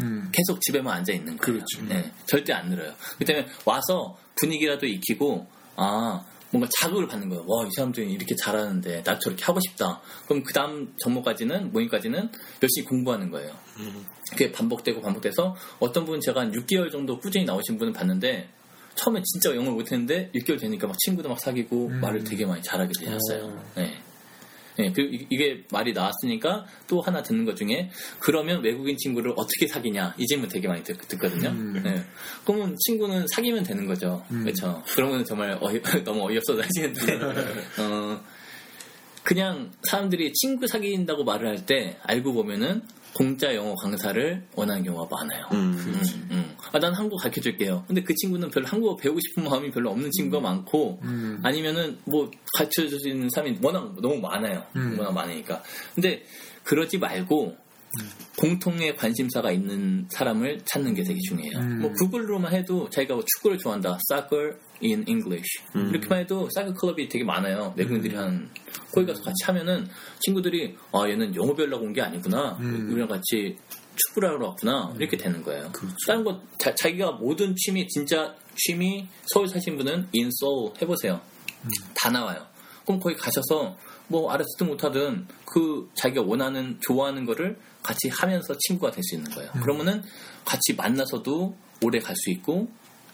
[0.02, 0.30] 음.
[0.32, 1.40] 계속 집에만 앉아있는 거예요.
[1.66, 1.82] 그렇죠.
[1.88, 2.94] 네, 절대 안 늘어요.
[3.18, 7.44] 그 때문에 와서 분위기라도 익히고 아 뭔가 자극을 받는 거예요.
[7.48, 10.02] 와, 이 사람들이 이렇게 잘하는데 나 저렇게 하고 싶다.
[10.28, 12.20] 그럼 그 다음 정모까지는 모임까지는
[12.64, 13.52] 열심히 공부하는 거예요.
[14.32, 18.50] 그게 반복되고 반복돼서 어떤 분은 제가 한 6개월 정도 꾸준히 나오신 분은 봤는데
[18.96, 22.02] 처음에 진짜 영어를 못했는데 6개월 되니까 막 친구도 막 사귀고 음.
[22.02, 23.46] 말을 되게 많이 잘하게 되셨어요.
[23.46, 23.64] 어.
[23.76, 24.02] 네.
[24.80, 27.90] 네, 그리고 이- 이게 말이 나왔으니까 또 하나 듣는 것 중에
[28.20, 31.82] 그러면 외국인 친구를 어떻게 사귀냐 이 질문 되게 많이 듣, 거든요 음.
[31.84, 32.02] 네.
[32.46, 34.24] 그러면 친구는 사귀면 되는 거죠.
[34.32, 34.44] 음.
[34.44, 34.82] 그렇죠.
[34.96, 37.20] 그러면 정말 어이, 너무 어이없어서 하시는데
[37.84, 38.22] 어,
[39.24, 42.82] 그냥 사람들이 친구 사귄다고 말을 할 때 알고 보면은
[43.14, 45.46] 공짜 영어 강사를 원하는 경우가 많아요.
[45.52, 45.76] 음.
[46.70, 46.76] 음, 음.
[46.76, 47.84] 아, 난 한국어 가르쳐 줄게요.
[47.88, 51.40] 근데 그 친구는 별로 한국어 배우고 싶은 마음이 별로 없는 친구가 많고, 음.
[51.44, 54.64] 아니면은 뭐 가르쳐 줄수 있는 사람이 워낙 너무 많아요.
[54.76, 54.98] 음.
[54.98, 55.62] 워낙 많으니까.
[55.96, 56.24] 근데
[56.64, 57.56] 그러지 말고,
[58.38, 61.58] 공통의 관심사가 있는 사람을 찾는 게 되게 중요해요.
[61.58, 61.80] 음.
[61.82, 63.98] 뭐 구글로만 해도 자기가 뭐 축구를 좋아한다.
[64.12, 65.64] soccer in English.
[65.76, 65.90] 음.
[65.90, 67.74] 이렇게만 해도 사이클 클럽이 되게 많아요.
[67.76, 68.48] 외국인들이 하는.
[68.94, 69.88] 거기 가서 같이 하면은
[70.20, 72.58] 친구들이 아 얘는 영어 배우려고 온 게 아니구나.
[72.60, 72.90] 음.
[72.92, 73.58] 우리랑 같이
[74.08, 74.94] 축구를 하러 왔구나.
[74.98, 75.72] 이렇게 되는 거예요.
[75.72, 75.96] 그렇죠.
[76.08, 81.22] 다른 거 자, 자기가 모든 취미 진짜 취미 서울 사신 분은 인소울 해보세요.
[81.96, 82.46] 다 나와요.
[82.86, 89.04] 그럼 거기 가셔서 뭐 알아듣든 못하든 그 자기가 원하는 좋아하는 거를 같이 하면서 친구가 될
[89.04, 89.52] 수 있는 거예요.
[89.62, 90.04] 그러면은
[90.46, 92.68] 같이 만나서도 오래 갈 수 있고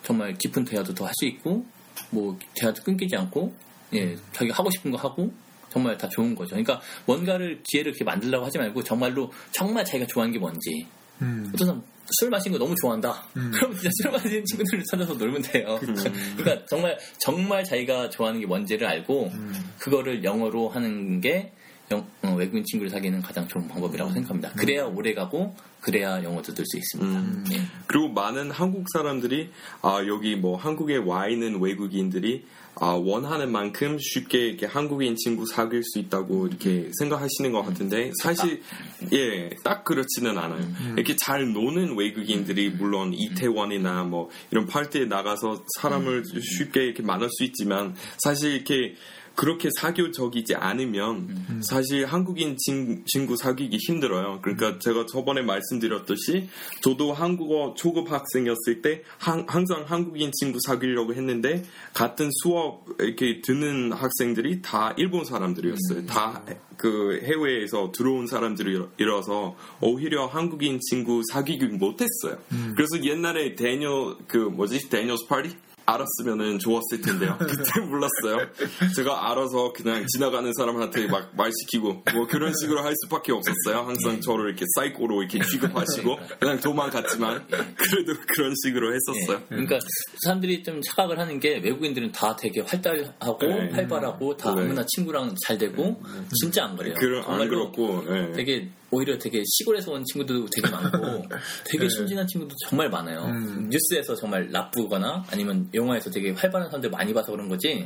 [0.04, 1.66] 정말 깊은 대화도 더 할 수 있고
[2.12, 3.54] 뭐 대화도 끊기지 않고
[3.94, 5.32] 예 자기가 하고 싶은 거 하고
[5.76, 6.52] 정말 다 좋은 거죠.
[6.52, 10.88] 그러니까 뭔가를 기회를 이렇게 만들려고 하지 말고 정말로 정말 자기가 좋아하는 게 뭔지
[11.22, 11.52] 음.
[11.54, 11.84] 어떤 사람
[12.18, 13.26] 술 마시는 거 너무 좋아한다.
[13.36, 13.52] 음.
[13.54, 15.78] 그럼 진짜 술 마시는 친구들을 찾아서 놀면 돼요.
[16.38, 19.54] 그러니까 정말 정말 자기가 좋아하는 게 뭔지를 알고 음.
[19.80, 21.52] 그거를 영어로 하는 게
[21.92, 24.52] 영- 어, 외국인 친구를 사귀는 가장 좋은 방법이라고 생각합니다.
[24.54, 27.20] 그래야 오래 가고 그래야 영어도 늘수 있습니다.
[27.20, 27.46] 음.
[27.52, 27.62] 예.
[27.86, 29.50] 그리고 많은 한국 사람들이
[29.82, 32.46] 아 여기 뭐 한국에 와 있는 외국인들이
[32.78, 38.62] 아 원하는 만큼 쉽게 이렇게 한국인 친구 사귈 수 있다고 이렇게 생각하시는 것 같은데 사실
[39.14, 40.62] 예 딱 그렇지는 않아요.
[40.96, 46.24] 이렇게 잘 노는 외국인들이 물론 이태원이나 뭐 이런 파티에 나가서 사람을
[46.58, 48.96] 쉽게 이렇게 만날 수 있지만 사실 이렇게
[49.36, 54.40] 그렇게 사교적이지 않으면 사실 한국인 친, 친구 사귀기 힘들어요.
[54.42, 56.50] 그러니까 제가 저번에 말씀드렸듯이
[56.82, 63.92] 저도 한국어 초급 학생이었을 때 항, 항상 한국인 친구 사귀려고 했는데 같은 수업 이렇게 듣는
[63.92, 66.06] 학생들이 다 일본 사람들이었어요.
[66.08, 72.38] 다그 해외에서 들어온 사람들이라서 오히려 한국인 친구 사귀기 못했어요.
[72.76, 74.90] 그래서 옛날에 Daniel 그 뭐지?
[74.90, 77.38] Daniel's 파티 알았으면은 좋았을 텐데요.
[77.40, 78.48] 그때 몰랐어요.
[78.96, 83.86] 제가 알아서 그냥 지나가는 사람한테 막 말 시키고 뭐 그런 식으로 할 수밖에 없었어요.
[83.86, 89.42] 항상 저를 이렇게 사이코로 이렇게 취급하시고 그냥 도망갔지만 그래도 그런 식으로 했었어요.
[89.44, 89.48] 예.
[89.50, 89.80] 그러니까
[90.24, 93.70] 사람들이 좀 착각을 하는 게 외국인들은 다 되게 활달하고 네.
[93.72, 94.62] 활발하고 다 네.
[94.62, 96.02] 아무나 친구랑 잘 되고
[96.40, 96.94] 진짜 안 그래요.
[96.98, 98.32] 그런 안 그렇고 예.
[98.34, 101.26] 되게 오히려 되게 시골에서 온 친구들도 되게 많고
[101.66, 103.28] 되게 순진한 친구도 정말 많아요.
[103.70, 107.86] 뉴스에서 정말 나쁘거나 아니면 영화에서 되게 활발한 사람들 많이 봐서 그런 거지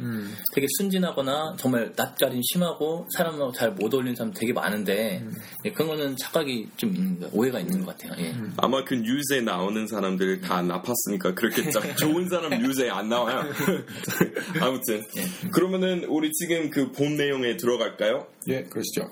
[0.53, 5.23] 되게 순진하거나 정말 낯가림 심하고 사람하고 잘 못 어울리는 사람 되게 많은데
[5.63, 8.25] 예, 그런 거는 착각이 좀 있는 거 오해가 있는 것 같아요.
[8.25, 8.33] 예.
[8.57, 11.79] 아마 그 뉴스에 나오는 사람들 다 나빴으니까 그렇겠죠.
[11.95, 13.43] 좋은 사람 뉴스에 안 나와요.
[14.59, 15.03] 아무튼
[15.53, 18.27] 그러면은 우리 지금 그 본 내용에 들어갈까요?
[18.47, 19.09] 예, 그러시죠.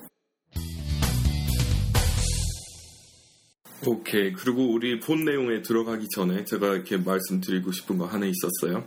[3.86, 4.32] 오케이.
[4.32, 8.84] 그리고 우리 본 내용에 들어가기 전에 제가 이렇게 말씀드리고 싶은 거 하나 있었어요.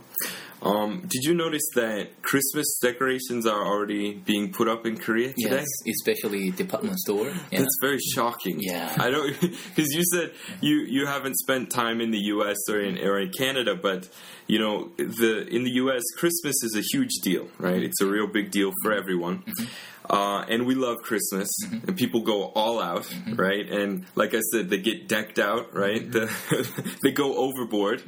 [0.62, 5.64] Um, did you notice that Christmas decorations are already being put up in Korea today?
[5.64, 7.26] Yes, especially department store.
[7.50, 7.58] Yeah.
[7.58, 8.58] That's very shocking.
[8.60, 8.94] Yeah.
[8.96, 12.56] I don't because you said you you haven't spent time in the U.S.
[12.70, 14.08] or in or in Canada, but
[14.46, 16.02] you know the in the U.S.
[16.16, 17.82] Christmas is a huge deal, right?
[17.82, 19.38] It's a real big deal for everyone.
[19.42, 19.64] Mm-hmm.
[20.10, 21.88] Uh, and we love Christmas, mm-hmm.
[21.88, 23.34] and people go all out, mm-hmm.
[23.36, 23.68] right?
[23.68, 26.10] And like I said, they get decked out, right?
[26.10, 26.30] The,
[27.02, 28.02] they go overboard,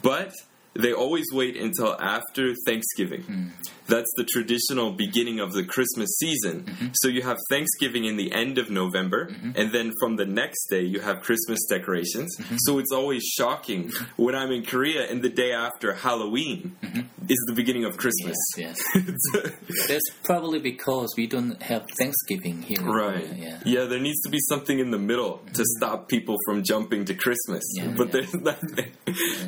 [0.00, 0.32] but
[0.74, 3.22] they always wait until after Thanksgiving.
[3.22, 3.48] Hmm
[3.87, 6.91] That's the traditional beginning of the Christmas season.
[7.01, 10.83] So you have Thanksgiving in the end of November, and then from the next day
[10.83, 12.29] you have Christmas decorations.
[12.65, 16.75] So it's always shocking when I'm in Korea and the day after Halloween
[17.27, 18.37] is the beginning of Christmas.
[18.57, 18.77] Yes,
[19.87, 22.79] That's probably because we don't have Thanksgiving here.
[22.81, 23.25] in Right.
[23.25, 23.59] Korea, Yeah.
[23.65, 27.13] Yeah, there needs to be something in the middle to stop people from jumping to
[27.13, 27.63] Christmas.
[27.75, 28.11] Yeah, but yeah.
[28.13, 28.91] there's nothing.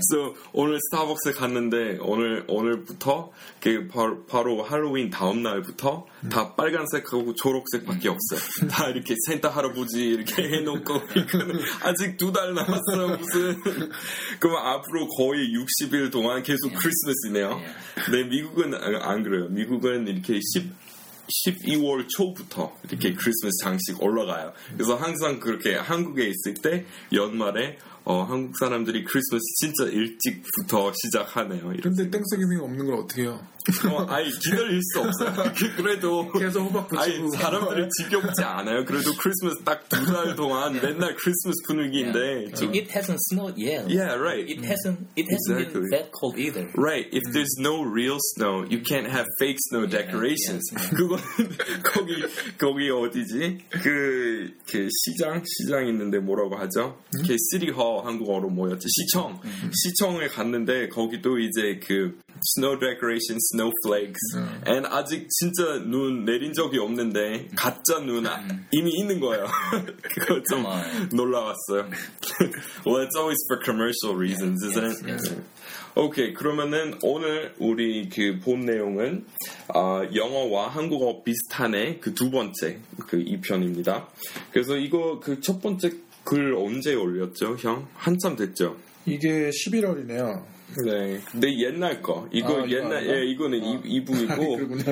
[0.09, 3.31] So 오늘 스타벅스 갔는데 오늘 오늘부터
[3.61, 8.68] 그 바로, 바로 할로윈 다음 날부터 다 빨간색하고 초록색밖에 없어요.
[8.68, 10.94] 다 이렇게 센터 할아버지 이렇게 해놓고
[11.82, 13.60] 아직 두 달 남았어요 무슨.
[14.40, 17.60] 그럼 앞으로 거의 60일 동안 계속 크리스마스네요.
[18.10, 19.48] 네 미국은 안- 안 그래요.
[19.48, 20.86] 미국은 이렇게 10
[21.46, 24.52] 12월 초부터 이렇게 크리스마스 장식 올라가요.
[24.74, 31.72] 그래서 항상 그렇게 한국에 있을 때 연말에 어, 한국 사람들이 크리스마스 진짜 일찍부터 시작하네요.
[31.82, 33.44] 근데 Thanksgiving 없는 걸 어떻게 해요?
[33.90, 35.52] 어, 아니 기다릴 수 없어요.
[35.76, 37.30] 그래도 계속 호박 붙이고.
[37.30, 38.84] 사람들이 지겹지 않아요.
[38.84, 43.88] 그래도 크리스마스 딱 두 달 동안 맨날 크리스마스 분위기인데 좀 It hasn't snowed yet.
[43.88, 44.46] Yeah, right.
[44.48, 45.06] It hasn't.
[45.16, 45.80] It hasn't Exactly.
[45.80, 46.70] been that cold either.
[46.76, 47.06] Right.
[47.12, 50.62] If there's no real snow, you can't have fake snow decorations.
[50.94, 51.22] 그거는
[51.82, 52.22] 거기
[52.58, 53.58] 거기 어디지?
[53.82, 56.98] 그, 그 시장 시장 있는데 뭐라고 하죠?
[57.26, 58.86] 그 시리허 한국어로 뭐였지?
[58.88, 59.40] 시청.
[59.74, 62.18] 시청에 갔는데 거기도 이제 그
[62.58, 64.20] snow decoration, snowflakes.
[64.66, 69.46] and 아직 진짜 눈 내린 적이 없는데 가짜 눈 아- 이미 있는 거예요.
[70.02, 70.64] 그거 좀.
[71.12, 71.88] 놀라웠어요.
[72.86, 75.10] well, it's always for commercial reasons, isn't yes, it?
[75.10, 75.34] yes.
[75.34, 75.42] 네.
[75.98, 79.24] 오케이 그러면은 오늘 우리 그 본 내용은
[79.68, 84.06] 아, 영어와 한국어 비슷한의 그 두 번째 그 2편입니다.
[84.52, 85.90] 그래서 이거 그 첫 번째
[86.24, 87.86] 글 언제 올렸죠, 형?
[87.94, 88.76] 한참 됐죠.
[89.06, 90.44] 이게 11월이네요.
[90.84, 91.20] 네.
[91.30, 92.28] 근데 옛날 거.
[92.32, 93.16] 이거 아, 이거 옛날 아닌가?
[93.18, 93.80] 예, 이거는 아.
[93.84, 94.84] 이, 부이고 그러구나.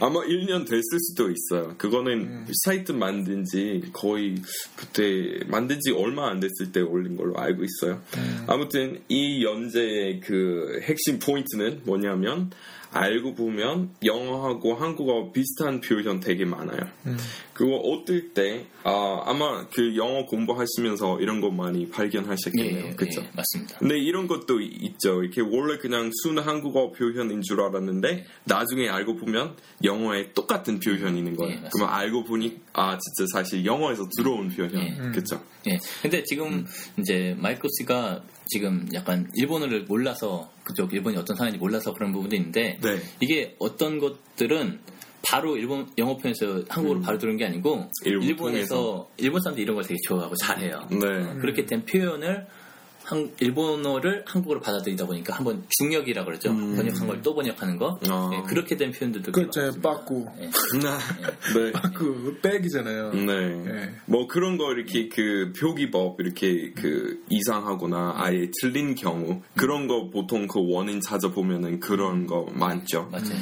[0.00, 1.74] 아마 1년 됐을 수도 있어요.
[1.76, 4.36] 그거는 사이트 만든 지 거의
[4.76, 8.02] 그때 만든 지 얼마 안 됐을 때 올린 걸로 알고 있어요.
[8.46, 12.50] 아무튼 이 연재의 그 핵심 포인트는 뭐냐면
[12.92, 16.80] 알고 보면 영어하고 한국어 비슷한 표현 되게 많아요.
[17.56, 22.86] 그거 어떨 때 아, 아마 그 영어 공부하시면서 이런 거 많이 발견하셨겠네요.
[22.88, 23.22] 예, 그렇죠?
[23.22, 23.78] 예, 맞습니다.
[23.78, 25.22] 근데 이런 것도 있죠.
[25.22, 31.34] 이렇게 원래 그냥 순 한국어 표현인 줄 알았는데 나중에 알고 보면 영어에 똑같은 표현이 있는
[31.34, 31.54] 거예요.
[31.54, 31.68] 예.
[31.72, 34.76] 그러면 알고 보니 아 진짜 사실 영어에서 들어온 표현.
[34.76, 34.94] 예.
[35.10, 35.42] 그렇죠?
[35.66, 35.78] 예.
[36.02, 36.66] 근데 지금 음.
[36.98, 42.78] 이제 마이클 씨가 지금 약간 일본어를 몰라서 그쪽 일본이 어떤 사람인지 몰라서 그런 부분도 있는데
[42.82, 43.00] 네.
[43.20, 44.78] 이게 어떤 것들은
[45.28, 47.88] 바로 일본 영어 표현에서 한국어로 바로 들은 게 아니고 음.
[48.04, 50.86] 일본 일본 에서 일본 사람들이 이런 걸 되게 좋아하고 잘해요.
[50.90, 51.34] 네.
[51.40, 52.46] 그렇게 된 표현을
[53.06, 56.48] 한, 일본어를 한국어로 받아들이다 보니까 한번 중역이라고 그러죠.
[56.52, 57.98] 번역한 걸 또 번역하는 거.
[58.04, 58.10] 음.
[58.12, 58.30] 아.
[58.34, 59.40] 예, 그렇게 된 표현들도 그.
[59.40, 59.80] 많습니다.
[59.80, 60.26] 빠꾸.
[60.40, 60.46] 예.
[60.46, 61.72] 네.
[61.94, 63.12] 그 백이잖아요.
[63.14, 63.32] 네.
[63.66, 63.90] 예.
[64.06, 70.46] 뭐 그런 거 이렇게 그 표기법 이렇게 그 이상하거나 아예 틀린 경우 그런 거 보통
[70.46, 73.08] 그 원인 찾아보면은 그런 거 많죠.
[73.10, 73.36] 맞아요.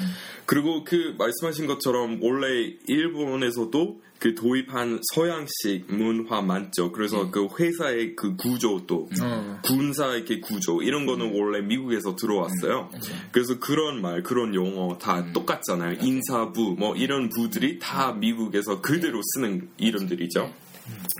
[0.47, 6.93] 그리고 그 말씀하신 것처럼 원래 일본에서도 그 도입한 서양식 문화 많죠.
[6.93, 9.61] 그래서 그 회사의 그 구조도 어.
[9.63, 12.89] 군사 이렇게 구조 이런 거는 원래 미국에서 들어왔어요.
[13.33, 15.99] 그래서 그런 말, 그런 용어 다 똑같잖아요.
[16.01, 20.51] 인사부 뭐 이런 부들이 다 미국에서 그대로 쓰는 이름들이죠.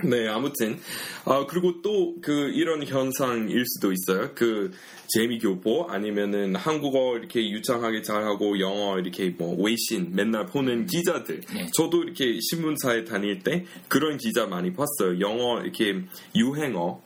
[0.03, 0.79] 네, 아무튼
[1.25, 4.31] 아 그리고 또 그 이런 현상일 수도 있어요.
[4.35, 4.71] 그
[5.07, 11.41] 재미 교포 아니면은 한국어 이렇게 유창하게 잘하고 영어 이렇게 뭐 외신 맨날 보는 기자들.
[11.53, 11.67] 네.
[11.73, 15.19] 저도 이렇게 신문사에 다닐 때 그런 기자 많이 봤어요.
[15.19, 16.01] 영어 이렇게
[16.35, 17.01] 유행어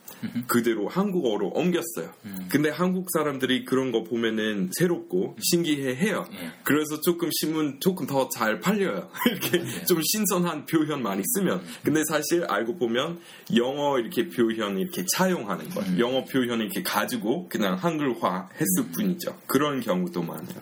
[0.46, 2.12] 그대로 한국어로 옮겼어요.
[2.50, 6.26] 근데 한국 사람들이 그런 거 보면은 새롭고 신기해 해요.
[6.32, 6.52] 예.
[6.64, 9.10] 그래서 조금 신문 조금 더 잘 팔려요.
[9.30, 11.62] 이렇게 좀 신선한 표현 많이 쓰면.
[11.82, 13.20] 근데 사실 알고 보면
[13.56, 15.98] 영어 이렇게 표현 이렇게 차용하는 거예요.
[15.98, 19.36] 영어 표현 이렇게 가지고 그냥 한글화 했을 뿐이죠.
[19.46, 20.60] 그런 경우도 많아요.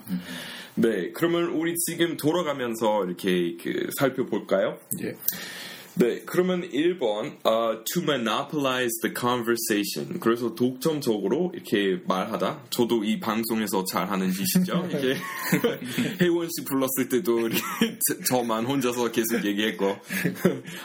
[0.74, 4.78] 네, 그러면 우리 지금 돌아가면서 이렇게 그 살펴볼까요?
[5.02, 5.16] 예.
[5.97, 10.19] 네, 그러면 1번 어, to monopolize the conversation.
[10.19, 12.63] 그래서 독점적으로 이렇게 말하다.
[12.71, 14.87] 저도 이 방송에서 잘하는 짓이죠.
[14.89, 15.15] 이게
[16.19, 17.61] 혜원 씨 불렀을 때도 이렇게
[18.27, 19.95] 저만 혼자서 계속 얘기했고.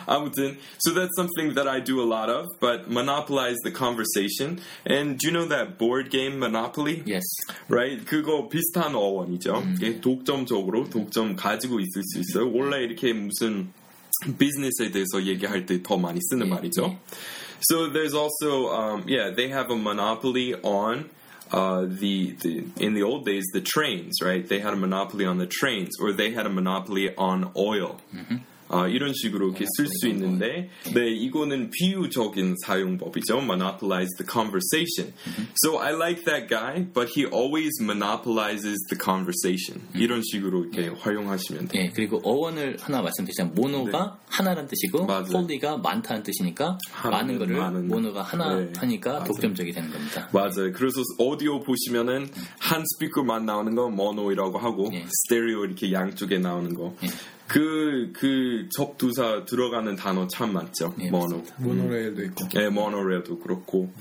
[0.07, 2.47] 아무튼, so that's something that I do a lot of.
[2.61, 4.61] But monopolize the conversation.
[4.85, 7.03] And do you know that board game Monopoly?
[7.07, 7.25] Yes.
[7.69, 8.05] right?
[8.05, 9.63] 그거 비슷한 어원이죠.
[9.77, 12.53] 이게 독점적으로 독점 가지고 있을 수 있어요.
[12.53, 13.73] 원래 이렇게 무슨
[14.39, 16.97] 비즈니스에 대해서 얘기할 때 더 많이 쓰는 말이죠.
[17.61, 21.11] So there's also, um, yeah, they have a monopoly on
[21.51, 24.47] uh, the, the in the old days the trains, right?
[24.47, 28.01] They had a monopoly on the trains, or they had a monopoly on oil.
[28.74, 33.38] 아, 이런 식으로 이렇게 쓸 수 있는데, 네, 이거는 비유적인 사용법이죠.
[33.40, 35.14] Monopolize the conversation.
[35.64, 39.88] So I like that guy, but he always monopolizes the conversation.
[39.96, 41.84] 이런 식으로 이렇게 활용하시면 돼요.
[41.84, 45.24] 예, 그리고 어원을 하나 말씀드리자면 모노가 하나란 뜻이고 네.
[45.32, 47.88] 폴리가 많다는 뜻이니까 많은 거를 많은.
[47.88, 49.26] 모노가 하나 네, 하니까 맞아요.
[49.26, 50.30] 독점적이 되는 겁니다.
[50.34, 50.72] 맞아요.
[50.74, 55.06] 그래서 오디오 보시면은 한 스피커만 나오는 거 모노이라고 하고 예.
[55.10, 56.96] 스테레오 이렇게 양쪽에 나오는 거.
[57.56, 57.60] 예.
[57.60, 60.94] 그, 그 접두사 들어가는 단어 참 많죠.
[61.00, 61.44] 예, 모노.
[61.60, 62.48] 모노레일도 있고.
[62.50, 63.92] 네, 모노레도 그렇고.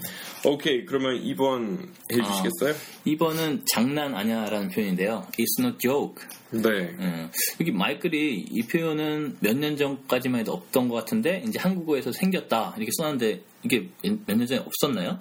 [0.44, 2.74] 오케이, 그러면 2번 해주시겠어요?
[3.06, 5.26] 2번은 장난 아니야 라는 표현인데요.
[5.38, 6.24] It's no joke.
[6.50, 6.68] 네.
[6.98, 12.74] 음, 여기 마이클이 이 표현은 몇 년 전까지만 해도 없던 것 같은데 이제 한국어에서 생겼다
[12.76, 13.88] 이렇게 써놨는데 이게
[14.26, 15.18] 몇 년 전에 없었나요?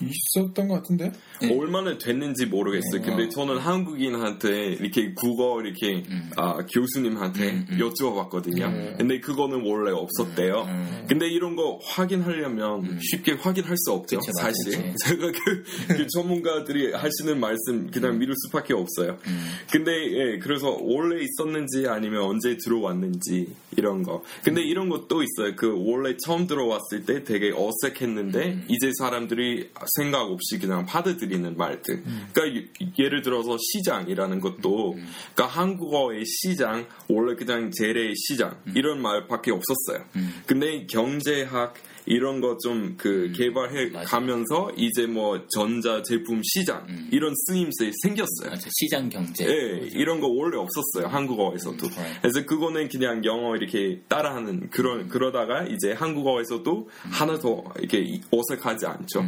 [0.00, 1.10] 있었던 것 같은데?
[1.42, 1.56] 예.
[1.56, 3.02] 얼마나 됐는지 모르겠어요.
[3.02, 6.02] 근데 저는 한국인한테 이렇게 국어 이렇게
[6.36, 7.78] 아, 교수님한테 음, 음.
[7.80, 8.96] 여쭈어봤거든요.
[8.98, 10.62] 근데 그거는 원래 없었대요.
[10.68, 11.06] 음.
[11.08, 14.18] 근데 이런 거 확인하려면 쉽게 확인할 수 없죠.
[14.18, 14.32] 그쵸.
[14.38, 14.94] 사실 그쵸.
[15.06, 15.64] 제가 그,
[15.96, 19.18] 그 전문가들이 하시는 말씀 그냥 믿을 수밖에 없어요.
[19.26, 19.46] 음.
[19.70, 24.22] 근데 예, 그래서 원래 있었는지 아니면 언제 들어왔는지 이런 거.
[24.42, 25.54] 근데 이런 것도 있어요.
[25.56, 32.02] 그 원래 처음 들어왔을 때 되게 어색했는데 이제 사람들이 생각 없이 그냥 받아들이 는 말들.
[32.32, 34.96] 그러니까 예- 예를 들어서 시장이라는 것도
[35.34, 40.06] 그러니까 한국어의 시장 원래 그냥 재래의 시장 이런 말밖에 없었어요.
[40.46, 41.74] 근데 경제학
[42.10, 44.06] 이런 거 좀그 개발해 맞아요.
[44.06, 48.50] 가면서 이제 뭐 전자 제품 시장 이런 쓰임새 생겼어요.
[48.50, 49.44] 맞아, 시장 경제.
[49.46, 51.86] 예, 이런 거 원래 없었어요 한국어에서도.
[51.86, 52.20] right.
[52.22, 59.22] 그래서 그거는 그냥 영어 이렇게 따라하는 그런 그러다가 이제 한국어에서도 하나 더 이렇게 어색하지 않죠.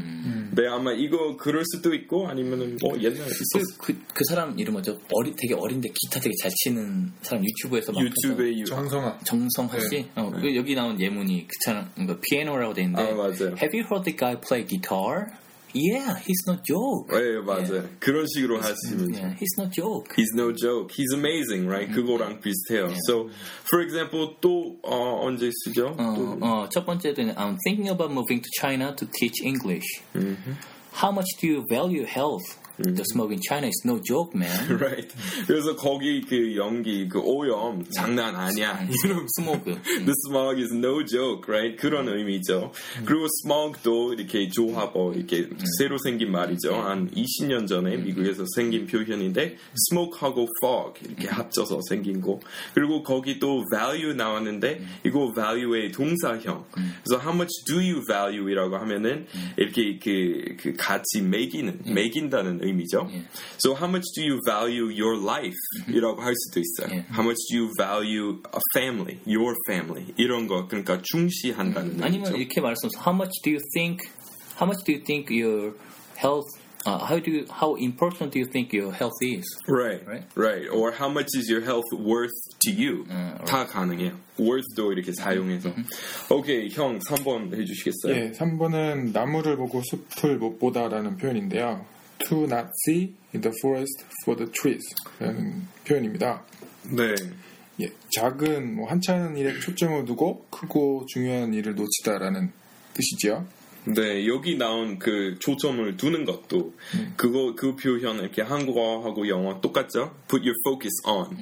[0.52, 3.76] 네, 아마 이거 그럴 수도 있고 아니면은 뭐 옛날에 그, 있었어.
[3.78, 4.98] 그, 그 사람 이름 뭐죠?
[5.12, 8.64] 어리, 되게 어린데 기타 되게 잘 치는 사람 유튜브에서 막 유튜브에 유...
[8.64, 9.18] 정성아.
[9.24, 10.06] 정성화 씨?
[10.16, 13.55] 어, 그 여기 나온 예문이 그 사람 그 피아노라고 돼 있는데 아, 맞아요.
[13.57, 15.31] Have you heard the guy play guitar?
[15.75, 17.09] yeah, he's no joke.
[17.11, 17.83] 네, 맞아요.
[17.99, 20.13] 그런 식으로 하시면 Yeah, he's no joke.
[20.15, 20.91] He's no joke.
[20.95, 21.91] He's amazing, right?
[21.91, 22.93] 그거랑 비슷해요.
[23.05, 23.29] So,
[23.69, 25.95] for example, 또 어, 언제 쓰죠?
[25.97, 30.01] 어, 어, 첫 번째는 I'm thinking about moving to China to teach English.
[30.93, 32.45] How much do you value health?
[32.82, 34.50] The smoke in China is no joke, man.
[34.80, 35.08] right.
[35.46, 38.80] 그래서 거기 그 연기, 그 오염 장난 아니야.
[39.04, 39.80] 이런 스모그.
[40.04, 41.76] The smog is no joke, right?
[41.76, 42.72] 그런 의미죠.
[43.04, 46.74] 그리고 smog도 이렇게 조합 어 이렇게 새로 생긴 말이죠.
[46.74, 49.56] 한 20년 전에 미국에서 생긴 표현인데
[49.90, 52.40] smoke하고 fog 이렇게 합쳐서 생긴 거.
[52.74, 56.64] 그리고 거기 또 value 나왔는데 이거 value의 동사형.
[56.72, 59.26] 그래서 how much do you value이라고 하면은
[59.56, 63.09] 이렇게 그, 그 가치 매기는 매긴다는 의미 죠.
[63.57, 65.55] So how much do you value your life?
[65.87, 66.95] 이라고 할 수도 있어요.
[66.97, 67.05] 예.
[67.11, 70.13] How much do you value a family, your family?
[70.17, 72.37] 이런 거 그러니까 중시한다는 아니면 의미죠.
[72.37, 74.07] 이렇게 말씀하셔서 How much do you think?
[74.59, 75.73] How much do you think your
[76.17, 76.47] health?
[76.87, 79.43] Uh, how do you, how important do you think your health is?
[79.67, 80.23] Right, Right?
[80.35, 80.69] right.
[80.71, 82.29] Or how much is your health worth
[82.61, 83.05] to you?
[83.47, 84.13] 다 가능해요.
[84.39, 85.73] worth도 이렇게 사용해서.
[86.29, 88.15] 오케이, 형 3번 해주시겠어요?
[88.15, 91.83] 예, 3번은 나무를 보고 숲을 못 보다라는 표현인데요.
[92.28, 94.84] To not see the forest for the trees
[95.18, 96.44] 라는 표현입니다.
[96.84, 97.14] 네.
[97.80, 102.52] 예, 작은 뭐 한찮은 일에 초점을 두고 크고 중요한 일을 놓치다라는
[102.94, 103.46] 뜻이지요.
[103.86, 106.74] 네, 여기 나온 그 초점을 두는 것도
[107.16, 110.14] 그거 그 표현 이렇게 한국어하고 영어 똑같죠?
[110.28, 111.36] Put your focus on.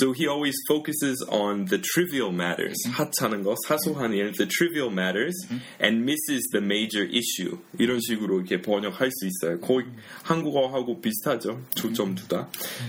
[0.00, 2.76] So he always focuses on the trivial matters.
[2.88, 5.34] 하찮은 거, 사소한 일, the trivial matters,
[5.82, 7.58] and misses the major issue.
[7.78, 9.60] 이런 식으로 이렇게 번역할 수 있어요.
[9.60, 9.86] 거의
[10.22, 11.60] 한국어하고 비슷하죠?
[11.76, 12.48] 초점 두다.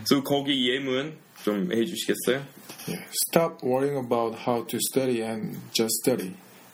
[0.10, 2.46] So 거기 예문 좀 해주시겠어요?
[2.90, 6.34] 예, Stop worrying about how to study and just study.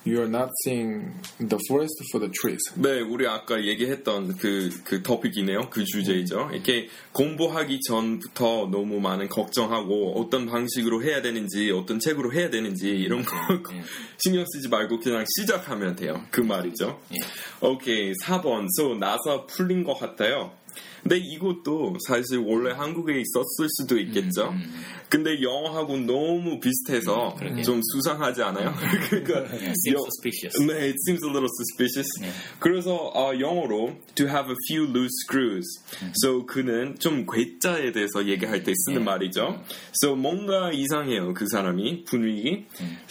[0.10, 2.74] You are not seeing the forest for the trees.
[2.74, 5.70] 네, 우리 아까 얘기했던 그, 그 토픽이네요.
[5.70, 6.50] 그 주제이죠.
[6.52, 13.24] 이렇게 공부하기 전부터 너무 많은 걱정하고 어떤 방식으로 해야 되는지, 어떤 책으로 해야 되는지 이런
[13.24, 13.36] 거
[13.76, 13.84] 예.
[14.18, 16.26] 신경 쓰지 말고 그냥 시작하면 돼요.
[16.32, 17.00] 그 말이죠.
[17.14, 17.18] 예.
[17.62, 18.68] 오케이, 4번.
[18.80, 20.52] So, 나서 풀린 것 같아요.
[21.02, 24.54] 근데 이것도 사실 원래 한국에 있었을 수도 있겠죠.
[25.08, 28.74] 근데 영어하고 너무 비슷해서 좀 수상하지 않아요?
[29.10, 30.60] 그러니까 Seems 여- suspicious.
[30.62, 32.08] 네, it seems a little suspicious.
[32.60, 35.66] 그래서 어, 영어로 to have a few loose screws.
[36.24, 39.64] So 그는 좀 괴짜에 대해서 얘기할 때 쓰는 말이죠.
[40.04, 42.66] So 뭔가 이상해요 그 사람이 분위기.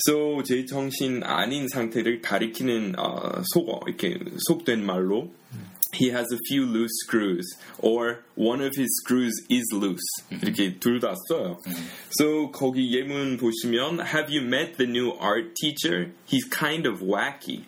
[0.06, 5.32] So 제 정신 아닌 상태를 가리키는 어, 속어 이렇게 속된 말로.
[5.97, 7.45] He has a few loose screws,
[7.77, 10.01] or one of his screws is loose.
[10.31, 11.59] 이렇게 둘 다 써요.
[12.19, 16.11] So 거기 예문 보시면, Have you met the new art teacher?
[16.25, 17.65] He's kind of wacky.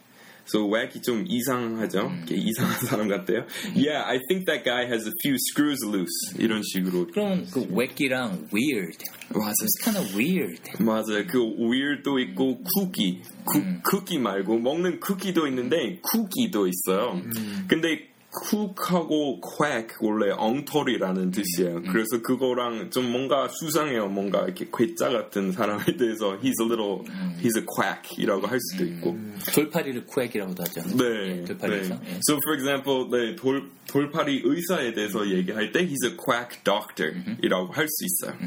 [0.47, 2.11] So wacky 좀 이상하죠?
[2.25, 3.45] 이렇게 이상한 사람 같아요.
[3.75, 6.33] Yeah, I think that guy has a few screws loose.
[6.37, 7.07] 이런 식으로.
[7.11, 8.97] 그러면 그 wacky랑 weird.
[9.29, 9.53] 맞아요.
[9.61, 10.61] It's kind of weird.
[10.79, 11.25] 맞아요.
[11.27, 17.21] 그 weird도 있고 쿠키, 쿠, 쿠키 말고 먹는 쿠키도 있는데 쿠키도 있어요.
[17.67, 21.82] 근데 쿡하고 quack 원래 엉터리라는 뜻이에요.
[21.82, 24.06] 그래서 그거랑 좀 뭔가 수상해요.
[24.08, 27.02] 뭔가 이렇게 괴짜 같은 사람에 대해서 he's a little,
[27.42, 29.18] he's a quack이라고 할 수도 있고.
[29.52, 30.82] 돌파리를 quack이라고도 하죠.
[30.96, 31.40] 네.
[31.40, 31.94] 예, 돌파리에서.
[31.94, 32.00] 네.
[32.06, 32.18] 예.
[32.28, 37.86] So for example, 네, 돌, 돌파리 의사에 대해서 얘기할 때 he's a quack doctor이라고 할
[37.88, 38.38] 수 있어요.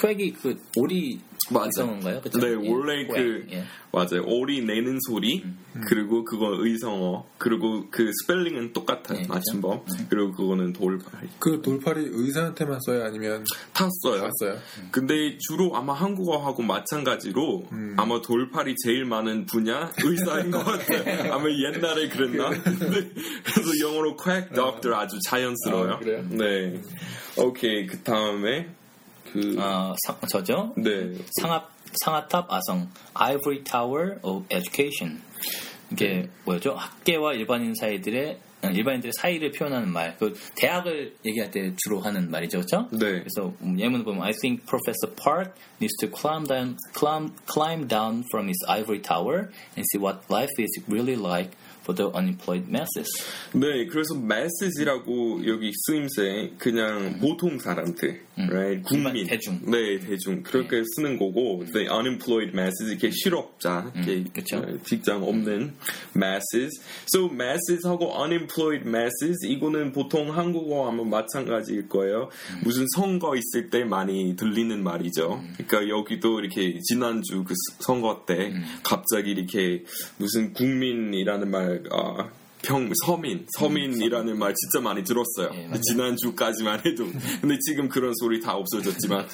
[0.00, 1.20] quack이 그 오리
[1.50, 2.20] 맞아요.
[2.20, 2.38] 그쵸?
[2.40, 3.64] 네, 예, 원래 그 quack, 예.
[3.90, 4.24] 맞아요.
[4.26, 5.44] 오리 내는 소리
[5.86, 9.18] 그리고 그거 의성어 그리고 그 스펠링은 똑같아요.
[9.18, 9.32] 네, 그죠?
[9.32, 13.04] 맞춤법 그리고 그거는 돌파리 그 돌팔이 의사한테만 써요?
[13.04, 14.20] 아니면 다 써요.
[14.22, 14.58] 다 써요?
[14.90, 21.32] 근데 주로 아마 한국어하고 마찬가지로 아마 돌팔이 제일 많은 분야 의사인 것 같아요.
[21.32, 22.50] 아마 옛날에 그랬나?
[22.50, 23.10] 근데
[23.44, 25.92] 그래서 영어로 quack doctor 아주 자연스러워요.
[25.92, 26.24] 아, 그래요?
[26.30, 26.80] 네.
[27.38, 28.68] 오케이 그 다음에
[29.40, 30.72] 그 아, 상, 저죠?
[30.76, 31.14] 네.
[31.40, 31.70] 상합
[32.04, 35.22] 상하탑 아성 Ivory Tower of Education
[35.90, 36.74] 이게 뭐였죠?
[36.74, 40.16] 학계와 일반인 사이들의 어, 일반인들의 사이를 표현하는 말.
[40.18, 42.88] 그 대학을 얘기할 때 주로 하는 말이죠, 그렇죠?
[42.90, 43.22] 네.
[43.22, 48.24] 그래서 음, 예문 보면 I think Professor Park needs to climb down, climb, climb down
[48.32, 51.56] from his ivory tower and see what life is really like
[51.88, 53.08] for the unemployed masses.
[53.54, 58.84] 네, 그래서 masses이라고 여기 쓰임새 그냥 보통 사람들, right?
[58.92, 59.60] 일반 국민, 대중.
[59.64, 64.58] 네, 대중 그렇게 쓰는 거고, the unemployed masses 이렇게 실업자, 이렇게 그쵸.
[64.58, 65.74] 어, 직장 없는
[66.14, 66.78] masses.
[67.14, 72.28] So masses하고 unemployed masses 이거는 보통 한국어 아마 마찬가지일 거예요.
[72.62, 75.42] 무슨 선거 있을 때 많이 들리는 말이죠.
[75.56, 79.84] 그러니까 여기도 이렇게 지난주 그 선거 때 갑자기 이렇게
[80.18, 82.28] 무슨 국민이라는 말 아,
[82.64, 85.50] 형 서민 서민이라는 말 진짜 많이 들었어요.
[85.54, 85.80] 예, 맞아요.
[85.80, 87.06] 지난 주까지만 해도
[87.40, 89.28] 근데 지금 그런 소리 다 없어졌지만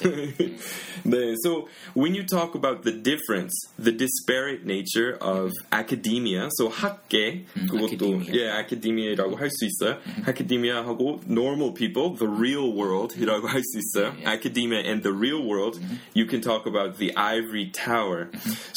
[1.03, 7.45] 네, so when you talk about the difference, the disparate nature of academia, so 학계
[7.69, 8.33] 그것도 academia.
[8.33, 9.97] 예, academia라고 할 수 있어요.
[10.27, 14.13] academia하고 normal people, the real world이라고 할 수 있어요.
[14.25, 15.79] academia and the real world,
[16.15, 18.29] you can talk about the ivory tower.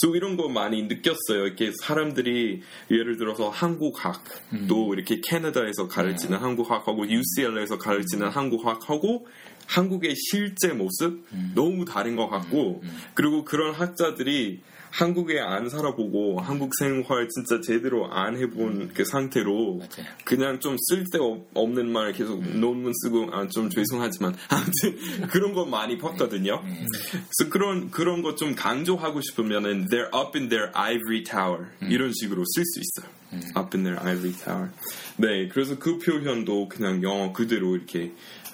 [0.03, 1.47] so 이런 거 많이 느꼈어요.
[1.47, 4.23] 이렇게 사람들이 예를 들어서 한국학
[4.67, 9.27] 도 이렇게 캐나다에서 가르치는 한국학하고 UCLA에서 가르치는 한국학하고
[9.67, 12.83] 한국의 실제 모습 너무 다른 것 같고
[13.15, 20.07] 그리고 그런 학자들이 한국에 안 살아보고 한국 생활 진짜 제대로 안 해본 그 상태로 맞아요.
[20.25, 26.63] 그냥 좀 쓸데없는 말 계속 논문 쓰고 아, 좀 죄송하지만 아무튼 그런 거 많이 봤거든요.
[26.63, 32.45] 그래서 그런 그런 거 좀 강조하고 싶으면은 they're up in their ivory tower 이런 식으로
[32.55, 33.11] 쓸 수 있어요.
[33.59, 34.71] up in their ivory tower.
[35.17, 38.13] 네, 그래서 그 표현도 그냥 영어 그대로 이렇게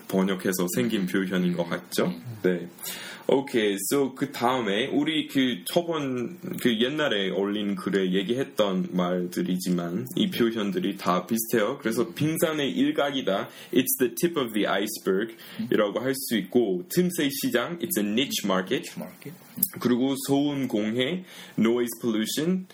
[0.08, 2.14] 번역해서 생긴 표현인 것 같죠.
[2.42, 2.68] 네.
[3.26, 10.98] 오케이, so 그 다음에 우리 그 저번 그 옛날에 올린 글에 얘기했던 말들이지만 이 표현들이
[10.98, 11.78] 다 비슷해요.
[11.78, 13.48] 그래서 빙산의 일각이다.
[13.72, 18.92] It's the tip of the iceberg이라고 할 수 있고 틈새 시장, it's a niche market.
[19.80, 21.24] 그리고 소음 공해,
[21.58, 22.66] noise pollution,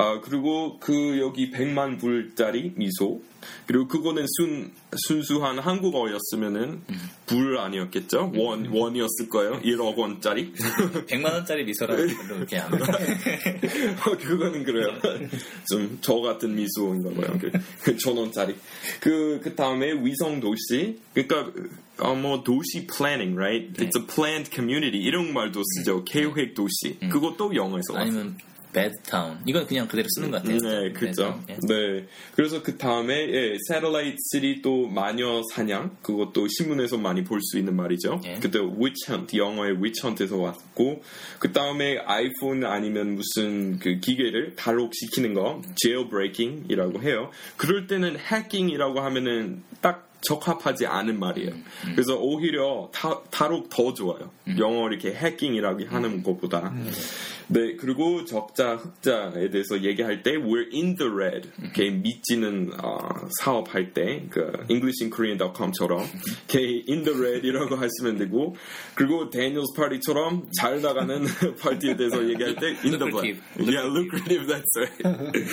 [0.00, 3.20] 아 그리고 그 여기 100만 불짜리 미소,
[3.66, 6.82] 그리고 그거는 순 순수한 한국어였으면은
[7.26, 8.32] 불 아니었겠죠?
[8.36, 9.60] 원 원이었을 거예요.
[9.60, 10.52] 1억 원짜리.
[10.54, 14.88] 100만 원짜리 미소라고 별로 그렇게 안 어, 그거는 그래요.
[15.68, 17.38] 좀 저 같은 미소인가 봐요.
[17.82, 18.54] 그, 천 원짜리.
[19.00, 20.98] 그, 그 다음에 위성 도시.
[21.12, 21.52] 그러니까,
[21.98, 23.72] 어, 뭐, 도시 planning, right?
[23.82, 25.02] It's a planned community.
[25.02, 26.04] 이런 말도 쓰죠.
[26.04, 26.98] 계획 도시.
[27.10, 28.08] 그것도 영어에서 왔어요.
[28.08, 28.38] 아니면
[28.72, 29.38] bad town.
[29.46, 30.58] 이건 그냥 그대로 쓰는 것 같아요.
[30.58, 31.42] 네, 그죠.
[31.48, 31.56] 예.
[31.66, 32.06] 네.
[32.34, 35.96] 그래서 그 다음에, 예, satellite city 또 마녀 사냥.
[36.02, 38.20] 그것도 신문에서 많이 볼 수 있는 말이죠.
[38.24, 38.34] 예.
[38.40, 41.02] 그때 witch hunt, 영어의 witch hunt에서 왔고,
[41.38, 47.30] 그 다음에 아이폰 아니면 무슨 그 기계를 탈옥시키는 거, jailbreaking이라고 해요.
[47.56, 51.52] 그럴 때는 hacking이라고 하면은 딱 적합하지 않은 말이에요.
[51.94, 54.32] 그래서 오히려 타, 탈옥 더 좋아요.
[54.58, 56.74] 영어 이렇게 해킹이라고 하는 것보다.
[57.50, 61.48] 네, 그리고 적자, 흑자에 대해서 얘기할 때 we're in the red.
[61.62, 62.98] 이렇게 믿지는 어,
[63.40, 66.04] 사업할 때 그 englishinkorean.com처럼
[66.48, 68.54] 이렇게 in the red이라고 하시면 되고
[68.94, 71.24] 그리고 Daniel's Party처럼 잘 나가는
[71.60, 73.40] 파티에 대해서 얘기할 때 in the black.
[73.58, 74.46] Yeah, lucrative.
[74.46, 75.48] That's right.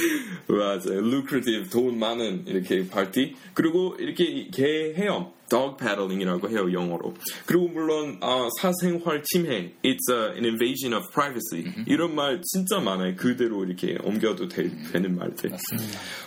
[0.47, 0.99] 맞아요.
[0.99, 3.35] lucrative 돈 많은 이렇게 파티.
[3.53, 5.33] 그리고 이렇게 개 헤엄.
[5.49, 7.13] Dog paddling이라고 해요 영어로.
[7.45, 13.15] 그리고 물론 아, 사생활 침해, it's a, an invasion of privacy 이런 말 진짜 많아요.
[13.15, 15.51] 그대로 이렇게 옮겨도 되, 는 말들.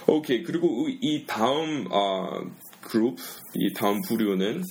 [0.06, 2.42] 오케이 그리고 이 다음 아,
[2.82, 3.18] 그룹,
[3.54, 4.62] 이 다음 부류는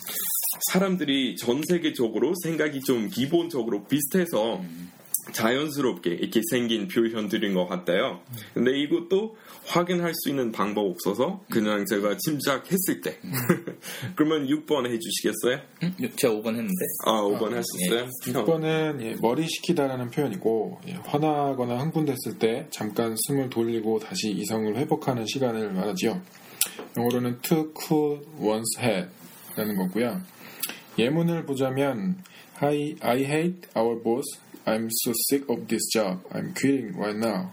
[0.72, 4.62] 사람들이 전 세계적으로 생각이 좀 기본적으로 비슷해서
[5.34, 8.22] 자연스럽게 이렇게 생긴 표현들인 것 같아요.
[8.54, 13.18] 근데 이것도 확인할 수 있는 방법 없어서 그냥 제가 짐작했을 때.
[14.16, 15.60] 그러면 6번 해주시겠어요?
[15.84, 15.94] 음?
[16.16, 16.74] 제가 5번 했는데.
[17.06, 18.08] 아, 5번 하셨어요?
[18.22, 25.26] 6번은 예, 머리 식히다라는 표현이고 예, 화나거나 흥분됐을 때 잠깐 숨을 돌리고 다시 이성을 회복하는
[25.26, 26.22] 시간을 말하지요.
[26.98, 29.10] 영어로는 to cool one's head
[29.56, 30.22] 라는 거고요.
[30.98, 32.18] 예문을 보자면
[32.60, 34.40] I, I hate our boss.
[34.67, 36.21] I'm so sick of this job.
[36.33, 37.53] I'm quitting right now.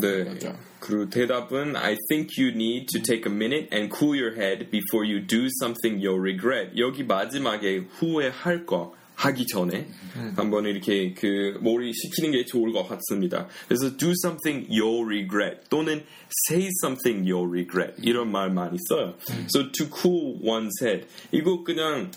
[0.00, 0.24] 네.
[0.24, 0.56] 맞죠.
[0.80, 5.04] 그리고 대답은 I think you need to take a minute and cool your head before
[5.04, 6.76] you do something you'll regret.
[6.76, 9.86] 여기 마지막에 후회할 거 하기 전에
[10.36, 13.48] 한번 이렇게 그 머리 식히는 게 좋을 것 같습니다.
[13.68, 16.04] 그래서 do something you'll regret 또는
[16.48, 19.14] say something you'll regret 이런 말 많이 써요.
[19.54, 22.10] So to cool one's head 이거 그냥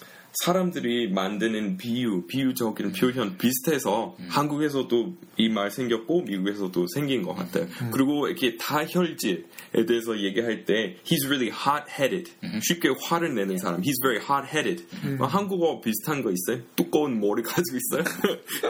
[0.45, 7.67] 사람들이 만드는 비유, 비유적인 표현 비슷해서 한국에서도 이 말 생겼고 미국에서도 생긴 것 같아요.
[7.93, 9.43] 그리고 이렇게 다혈질에
[9.87, 12.31] 대해서 얘기할 때 he's really hot-headed
[12.63, 14.85] 쉽게 화를 내는 사람 he's very hot-headed
[15.21, 16.65] 어, 한국어 비슷한 거 있어요?
[16.77, 18.05] 두꺼운 머리 가지고 있어요?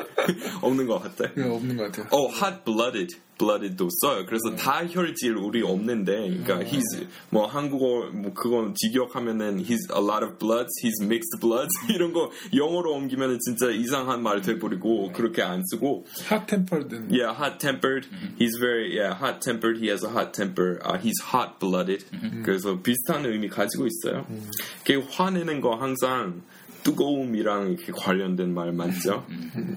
[0.63, 1.31] 없는 것 같아요.
[1.37, 2.07] 예, 없는 것 같아요.
[2.11, 4.25] 어, hot-blooded, blooded도 써요.
[4.27, 10.39] 그래서 다혈질 우리 없는데, 그러니까 he's 뭐 한국어 뭐 그건 직역하면은 he's a lot of
[10.39, 16.05] bloods, he's mixed bloods 이런 거 영어로 옮기면은 진짜 이상한 말 돼버리고 그렇게 안 쓰고,
[16.31, 16.93] hot tempered.
[17.11, 18.07] yeah, hot-tempered,
[18.39, 22.05] he's very yeah, hot-tempered, he has a hot temper, uh, he's hot-blooded.
[22.45, 24.27] 그래서 비슷한 의미 가지고 있어요.
[24.85, 26.43] 그 화내는 거 항상
[26.85, 29.25] 뜨거움이랑 이렇게 관련된 말 맞죠?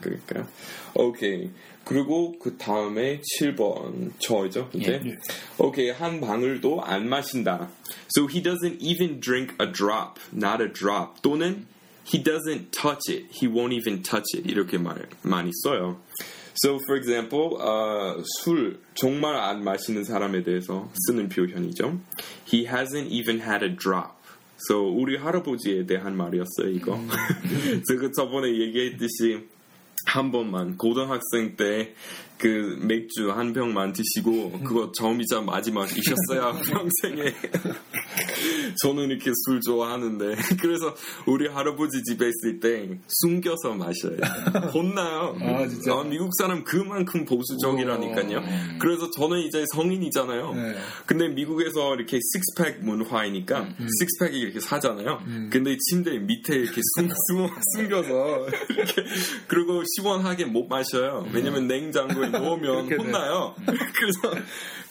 [0.02, 0.48] 그러니까
[0.96, 1.52] 오케이.
[1.86, 5.18] 그리고 그 다음에 7번 저죠 이제 예.
[5.58, 7.70] 오케이 한 방울도 안 마신다.
[8.18, 11.22] So he doesn't even drink a drop, not a drop.
[11.22, 11.68] 또는
[12.06, 16.02] he doesn't touch it, he won't even touch it 이렇게 말 많이 써요.
[16.64, 22.00] So for example, 어, 술 정말 안 마시는 사람에 대해서 쓰는 표현이죠.
[22.52, 24.16] He hasn't even had a drop.
[24.70, 26.98] So 우리 할아버지에 대한 말이었어요 이거.
[27.90, 29.48] 제가 저번에 얘기했듯이
[30.06, 31.94] 한 번만 고등학생 때
[32.38, 37.34] 그 맥주 한 병만 드시고 그거 처음이자 마지막이셨어야 평생에.
[38.82, 40.36] 저는 이렇게 술 좋아하는데.
[40.62, 40.94] 그래서
[41.26, 44.18] 우리 할아버지 집에 있을 때 숨겨서 마셔요.
[44.74, 45.38] 혼나요.
[45.42, 45.94] 아, 진짜?
[45.94, 48.44] 아, 미국 사람 그만큼 보수적이라니까요.
[48.80, 50.54] 그래서 저는 이제 성인이잖아요.
[50.54, 50.76] 네.
[51.06, 55.22] 근데 미국에서 이렇게 식스팩 문화이니까 식스팩이 이렇게 사잖아요.
[55.50, 59.04] 근데 침대 밑에 이렇게 숨, 숨, 숨겨서 이렇게
[59.48, 61.26] 그리고 시원하게 못 마셔요.
[61.32, 62.92] 왜냐면 냉장고에 넣으면.
[62.92, 63.56] 혼나요.
[63.66, 64.46] 그래서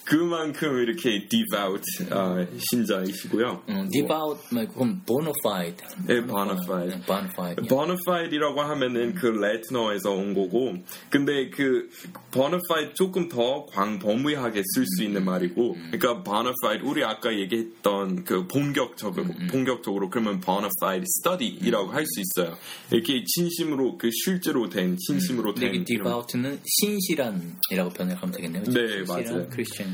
[0.04, 5.76] 그만큼 이렇게 devout 아, 신자이시고요 음, devout 말고 그럼 bona fide.
[6.06, 6.96] 네, bona fide.
[6.96, 7.68] 네, bona fide.
[7.68, 10.74] bona fide이라고 하면은 그 레트너에서 온 거고
[11.10, 11.88] 근데 그
[12.30, 18.24] bona fide 조금 더 광범위하게 쓸 수 있는 말이고 그러니까 bona fide 우리 아까 얘기했던
[18.24, 22.56] 그 본격적으로 본격적으로 그러면 bona fide study이라고 할 수 있어요
[22.90, 28.64] 이렇게 진심으로 그 실제로 된 진심으로 된이 이런 devout는 신실한이라고 번역하면 되겠네요.
[28.64, 29.48] 네, 신실한 맞아요.
[29.48, 29.93] 크리스천이다.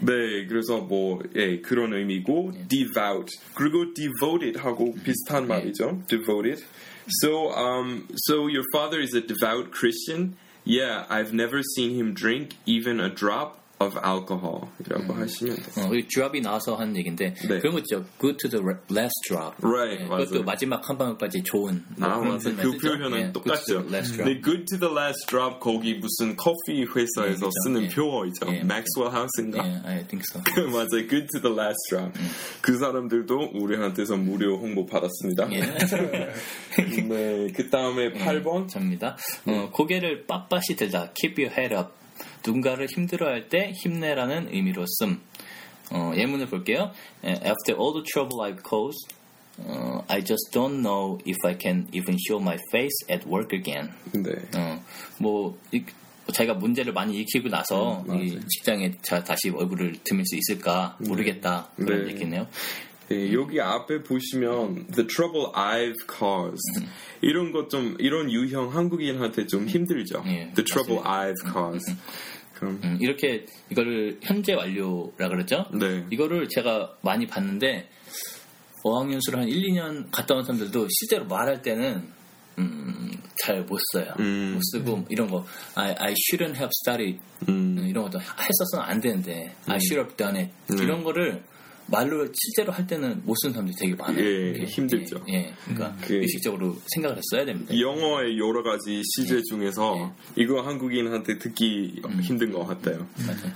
[0.00, 3.30] 네, 그래서 뭐, 예, 그런 의미고, devout.
[3.54, 6.02] 그리고 devoted 하고 비슷한 말이죠.
[6.06, 6.62] devoted.
[7.20, 10.36] So, um, so your father is a devout Christian?
[10.64, 14.67] Yeah, I've never seen him drink even a drop of alcohol.
[14.85, 15.87] 이라고 하시면 돼요.
[15.87, 17.59] 어, 이 drop이 나와서 하는 얘기인데 네.
[17.59, 18.05] 그런 거 있죠.
[18.19, 19.55] Good to the last drop.
[19.61, 20.25] Right, 예, 맞아요.
[20.25, 21.83] 그것도 마지막 한 방울까지 좋은.
[21.97, 22.53] 뭐 아, 맞아.
[22.55, 22.77] 그.
[22.77, 23.63] 표현은 예, 똑같죠.
[23.65, 24.29] Good to the last drop.
[24.29, 27.87] 네, good to the last drop 거기 무슨 커피 회사에서 예, 쓰는 예.
[27.89, 28.47] 표어이죠.
[28.53, 29.65] 예, Maxwell House인가?
[29.65, 30.41] 예, I think so.
[30.67, 31.07] 맞아요.
[31.07, 32.11] Good to the last drop.
[32.61, 35.47] 그 사람들도 우리한테서 무료 홍보 받았습니다.
[35.53, 35.59] 예.
[37.07, 38.67] 네, 그 다음에 8번.
[38.67, 39.17] 접니다.
[39.45, 41.11] 어, 고개를 빳빳이 들다.
[41.15, 41.98] Keep your head up.
[42.45, 45.21] 누군가를 힘들어할 때 힘내라는 의미로 씀.
[45.91, 46.91] 어, 예문을 볼게요.
[47.25, 49.09] 예, After all the trouble I've caused,
[49.57, 53.89] 어, I just don't know if I can even show my face at work again.
[54.13, 54.31] 네.
[54.55, 54.81] 어,
[55.19, 55.83] 뭐 이-
[56.31, 61.69] 자기가 문제를 많이 익히고 나서 음, 이 직장에 자, 다시 얼굴을 드밀 수 있을까 모르겠다
[61.75, 62.11] 그런 네.
[62.13, 62.45] 얘기네요.
[63.09, 66.87] 네, 여기 앞에 보시면 the trouble I've caused
[67.21, 70.23] 이런 것 좀 이런 유형 한국인한테 좀 힘들죠.
[70.27, 71.95] 예, the trouble I've caused.
[72.55, 75.65] 그럼 음, 이렇게 이거를 현재 완료라 그러죠.
[75.73, 76.05] 네.
[76.11, 77.89] 이거를 제가 많이 봤는데
[78.83, 82.11] 어학연수를 한 1, 2년 갔다 온 사람들도 실제로 말할 때는
[82.59, 84.13] 음, 잘 못 써요.
[84.19, 84.53] 음.
[84.55, 85.45] 못 쓰고 이런 거
[85.75, 90.37] I, I shouldn't have studied 음, 이런 것도 했었으면 안 되는데 I should have done
[90.37, 90.83] it 음.
[90.83, 91.43] 이런 거를
[91.91, 94.23] 말로 실제로 할 때는 못 쓰는 사람들이 되게 많아요.
[94.23, 95.23] 예, 이게, 힘들죠.
[95.29, 95.53] 예, 예.
[95.65, 97.77] 그러니까 그- 의식적으로 생각을 했어야 됩니다.
[97.77, 100.41] 영어의 여러 가지 시제 중에서 예.
[100.43, 103.07] 이거 한국인한테 듣기 힘든 것 같아요.
[103.25, 103.51] 맞아요.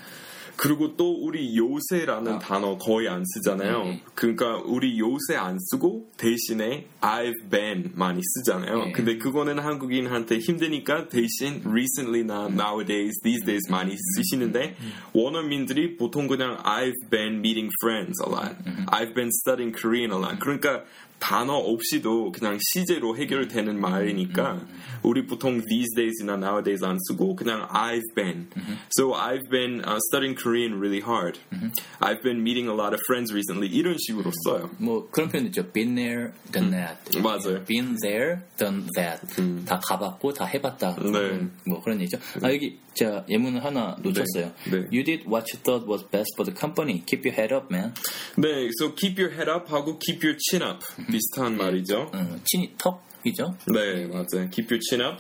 [0.55, 3.83] 그리고 또 우리 요새라는 단어 거의 안 쓰잖아요.
[3.83, 4.01] 네.
[4.15, 8.85] 그러니까 우리 요새 안 쓰고 대신에 I've been 많이 쓰잖아요.
[8.85, 8.91] 네.
[8.91, 14.75] 근데 그거는 한국인한테 힘드니까 대신 recently나 nowadays, these days 많이 쓰시는데
[15.13, 18.55] 원어민들이 보통 그냥 I've been meeting friends a lot.
[18.87, 20.39] I've been studying Korean a lot.
[20.39, 20.83] 그러니까
[21.22, 24.60] 단어 없이도 그냥 시제로 해결되는 말이니까
[25.02, 28.48] 우리 보통 these days나 nowadays 안 쓰고 그냥 I've been.
[28.96, 31.38] So I've been uh, studying Korean really hard.
[32.00, 33.68] I've been meeting a lot of friends recently.
[33.68, 34.70] 이런 식으로 써요.
[34.78, 35.64] 뭐 그런 표현 있죠.
[35.72, 36.96] Been there, done that.
[37.20, 37.64] 맞아요.
[37.64, 39.20] Been there, done that.
[39.66, 40.96] 다 가봤고 다 해봤다.
[41.02, 41.48] 네.
[41.66, 42.18] 뭐 그런 얘기죠.
[42.42, 44.52] 아 여기 제가 예문을 하나 놓쳤어요.
[44.70, 44.86] 네.
[44.90, 47.02] You did what you thought was best for the company.
[47.06, 47.94] Keep your head up, man.
[48.36, 50.82] 네, so keep your head up 하고 keep your chin up
[51.13, 52.09] 비슷한 말이죠.
[52.11, 53.55] 어, 친이 턱 이죠.
[53.67, 54.49] 네, 맞아요.
[54.49, 55.17] Keep your chin up.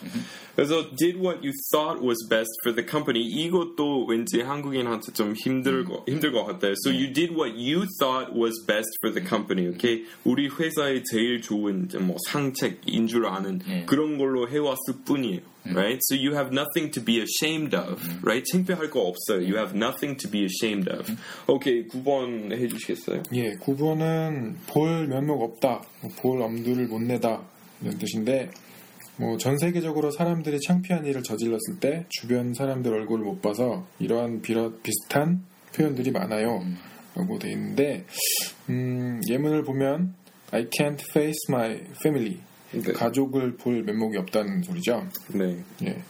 [0.55, 3.23] 그래서 did what you thought was best for the company.
[3.23, 6.73] 이것도 왠지 한국인한테 좀 힘들 거 힘들 것 같아요.
[6.85, 9.67] So you did what you thought was best for the company.
[9.73, 13.85] Okay, 우리 회사에 제일 좋은 뭐 상책인 줄 아는 네.
[13.85, 15.53] 그런 걸로 해왔을 뿐이에요.
[15.65, 16.01] Right?
[16.03, 18.03] So you have nothing to be ashamed of.
[18.21, 18.43] Right?
[18.51, 19.39] 창피할 거 없어요.
[19.39, 21.09] You have nothing to be ashamed of.
[21.47, 23.23] 오케이, 9번 해주시겠어요?
[23.33, 27.41] 예, 9번은 볼 면목 없다, 뭐볼 엄두를 못 내다
[27.83, 28.49] 이런 뜻인데
[29.17, 34.71] 뭐 전 세계적으로 사람들이 창피한 일을 저질렀을 때 주변 사람들 얼굴을 못 봐서 이러한 비러,
[34.81, 35.43] 비슷한
[35.75, 36.63] 표현들이 많아요.
[37.15, 38.05] 라고 돼 있는데
[38.69, 40.15] 음, 예문을 보면
[40.51, 42.39] I can't face my family.
[42.71, 42.91] 네.
[42.91, 45.07] 가족을 볼 면목이 없다는 소리죠.
[45.33, 45.63] 네.
[45.83, 46.01] 예.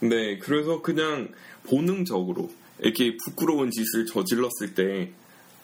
[0.00, 1.28] 네, 그래서 그냥
[1.68, 2.50] 본능적으로
[2.80, 5.10] 이렇게 부끄러운 짓을 저질렀을 때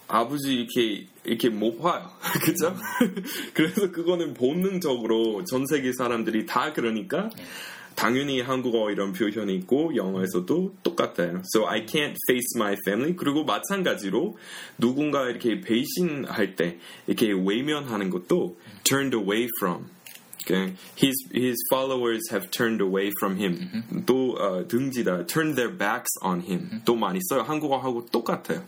[0.07, 2.11] 아버지 이렇게 이렇게 못 봐요,
[2.45, 2.75] 그죠?
[3.55, 7.31] 그래서 그거는 본능적으로 전 세계 사람들이 다 그러니까
[7.95, 11.43] 당연히 한국어 이런 표현이 있고 영어에서도 똑같아요.
[11.55, 13.15] So I can't face my family.
[13.15, 14.39] 그리고 마찬가지로
[14.79, 19.85] 누군가 이렇게 배신할 때 이렇게 외면하는 것도 turned away from.
[20.48, 20.76] Okay.
[20.96, 24.04] His his followers have turned away from him.
[24.06, 26.82] 또 어, 등지다 turned their backs on him.
[26.86, 27.42] 또 많이 써요.
[27.42, 28.62] 한국어하고 똑같아요.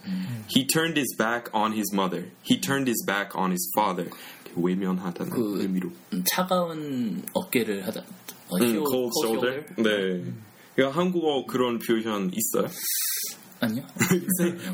[0.49, 2.31] He turned his back on his mother.
[2.41, 4.09] He turned his back on his father.
[4.09, 5.91] 이렇게 외면하다는 그- 의미로.
[6.13, 8.01] 음, 차가운 어깨를 하다.
[8.49, 9.65] 어, 음, show- cold shoulder.
[9.77, 10.23] 네.
[10.75, 12.69] 그러니까 한국어 그런 표현 있어요?
[13.62, 13.84] 아니요.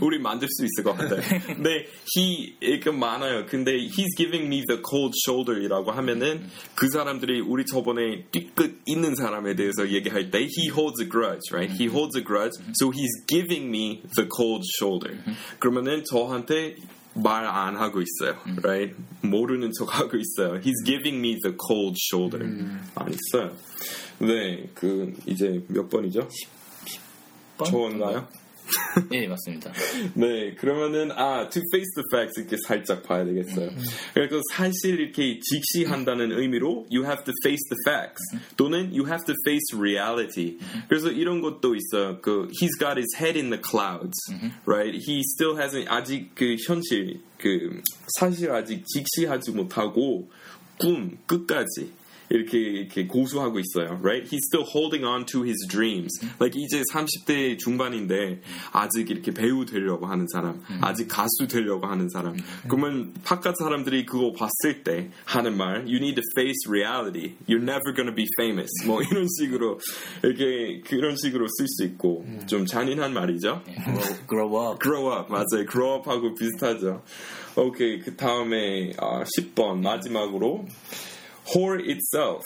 [0.01, 1.21] 우리 만들 수 있을 것 같아요.
[1.47, 1.87] 근데
[2.17, 3.45] he 이렇게 많아요.
[3.47, 9.55] 근데 he's giving me the cold shoulder이라고 하면은 그 사람들이 우리 저번에 뒤끝 있는 사람에
[9.57, 11.71] 대해서 얘기할 때 he holds a grudge, right?
[11.71, 15.19] He holds a grudge, so he's giving me the cold shoulder.
[15.59, 16.77] 그러면은 저한테
[17.15, 18.95] 말안 하고 있어요, right?
[19.21, 20.61] 모르는 척 하고 있어요.
[20.61, 22.43] He's giving me the cold shoulder.
[22.95, 23.55] 안 있어요.
[24.19, 26.29] 네, 그 이제 몇 번이죠?
[27.67, 28.29] 좋은가요?
[29.13, 29.73] 예, 맞습니다.
[30.15, 33.71] 네, 그러면은 아, to face the facts 이렇게 살짝 봐야 되겠어요.
[34.15, 38.23] 그래서 사실 이렇게 직시한다는 의미로 you have to face the facts
[38.57, 40.59] 또는 you have to face reality.
[40.89, 42.21] 그래서 이런 것도 있어요.
[42.21, 44.19] 그 he's got his head in the clouds,
[44.67, 44.95] right?
[44.95, 47.83] He still hasn't 아직 그 현실 그
[48.19, 50.29] 사실 아직 직시하지 못하고
[50.79, 51.93] 꿈 끝까지
[52.31, 54.25] 이렇게 이렇게 고수하고 있어요, right?
[54.29, 56.13] He's still holding on to his dreams.
[56.41, 58.41] Like 이제 30대 중반인데
[58.73, 62.37] 아직 이렇게 배우 되려고 하는 사람, 아직 가수 되려고 하는 사람.
[62.69, 67.35] 그러면 바깥 사람들이 그거 봤을 때 하는 말, you need to face reality.
[67.49, 68.71] You're never gonna be famous.
[68.87, 69.79] 뭐 이런 식으로
[70.23, 73.63] 이렇게 그런 식으로 쓸 수 있고 좀 잔인한 말이죠.
[73.65, 74.79] grow, grow up.
[74.81, 75.67] grow up 맞아요.
[75.69, 77.03] grow up하고 비슷하죠.
[77.57, 80.67] 오케이 그 다음에 아, 10번 마지막으로
[81.53, 82.43] whore itself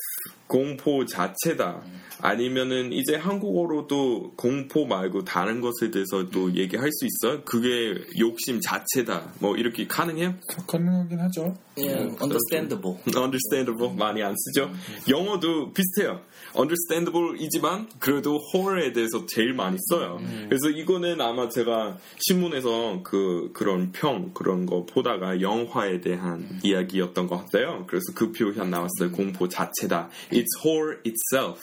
[0.47, 1.83] 공포 자체다.
[2.23, 7.43] 아니면은 이제 한국어로도 공포 말고 다른 것에 대해서도 얘기할 수 있어요.
[7.45, 9.33] 그게 욕심 자체다.
[9.41, 10.35] 뭐 이렇게 가능해요?
[10.69, 11.57] 가능하긴 하죠.
[11.79, 11.89] 예,
[12.21, 12.99] understandable.
[13.17, 14.71] understandable 많이 안 쓰죠.
[15.09, 16.21] 영어도 비슷해요.
[16.57, 20.21] understandable이지만 그래도 whore에 대해서 제일 많이 써요.
[20.49, 27.39] 그래서 이거는 아마 제가 신문에서 그 그런 평 그런 거 보다가 영화에 대한 이야기였던 것
[27.39, 27.85] 같아요.
[27.89, 29.11] 그래서 그 표현 나왔어요.
[29.11, 30.09] 공포 자체다.
[30.31, 31.61] It's horror itself.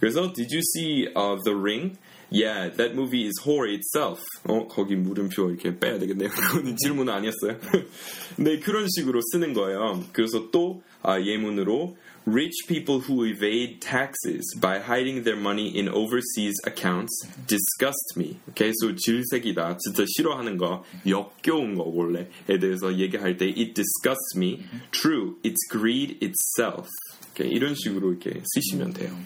[0.00, 1.98] 그래서 did you see uh, The Ring?
[2.30, 4.20] Yeah, that movie is horror itself.
[4.44, 6.28] 어, 거기 물음표 이렇게 빼야 되겠네요.
[6.28, 7.58] 그거는 질문 아니었어요.
[8.36, 10.04] 네, 그런 식으로 쓰는 거예요.
[10.12, 11.96] 그래서 또 아, 예문으로
[12.26, 17.08] Rich people who evade taxes by hiding their money in overseas accounts
[17.46, 18.38] disgust me.
[18.54, 19.78] 계속 질색이다.
[19.78, 24.66] 진짜 싫어하는 거, 역겨운 거 원래에 대해서 얘기할 때 it disgusts me.
[24.90, 26.90] True, it's greed itself.
[27.34, 29.16] 이렇게 이런 식으로 이렇게 쓰시면 돼요.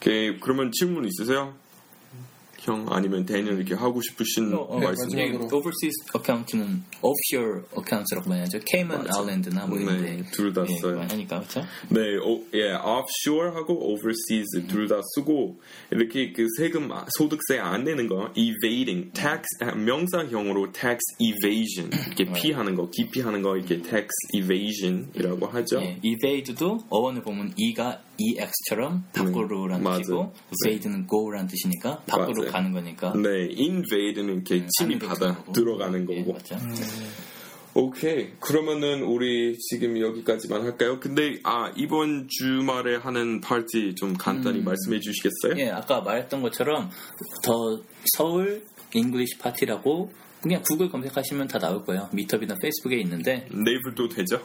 [0.00, 1.54] 오케이, 그러면 질문 있으세요?
[2.62, 5.08] 형 아니면 대니엘 이렇게 하고 싶으신 어, 어, 말씀?
[5.08, 8.60] 네, 예, overseas account는 offshore account라고 하죠.
[8.66, 10.96] Cayman Island나 뭐 이런 네, 데 둘다 예, 써요.
[10.96, 11.62] 많이 하니까 그렇죠.
[11.88, 15.58] 네, 오, 예, offshore하고 overseas 둘다 쓰고
[15.90, 22.30] 이렇게 그 세금 아- 소득세 안 내는 거 evading tax 아, 명사형으로 tax evasion 이렇게
[22.30, 25.80] 피하는 거, 기피하는 거 이렇게 tax evasion이라고 하죠.
[25.80, 28.02] 예, evade도 어원을 보면 e가
[28.38, 29.98] ex처럼 밖으로라는 네.
[29.98, 30.32] 뜻이고
[30.66, 32.52] evade는 go라는 뜻이니까 밖으로 맞아요.
[32.52, 36.32] 가는 거니까 네, invade는 이렇게 침입하다 가는 게 들어가는 예, 거고.
[36.34, 36.56] 맞죠.
[37.72, 38.32] 오케이.
[38.40, 40.98] 그러면은 우리 지금 여기까지만 할까요?
[40.98, 45.54] 근데 아 이번 주말에 하는 파티 좀 간단히 말씀해 주시겠어요?
[45.58, 46.90] 예, 아까 말했던 것처럼
[47.44, 47.80] 더
[48.16, 50.12] 서울 English Party라고
[50.42, 52.08] 그냥 구글 검색하시면 다 나올 거예요.
[52.12, 54.40] 미터비나 페이스북에 있는데 네이버도 되죠?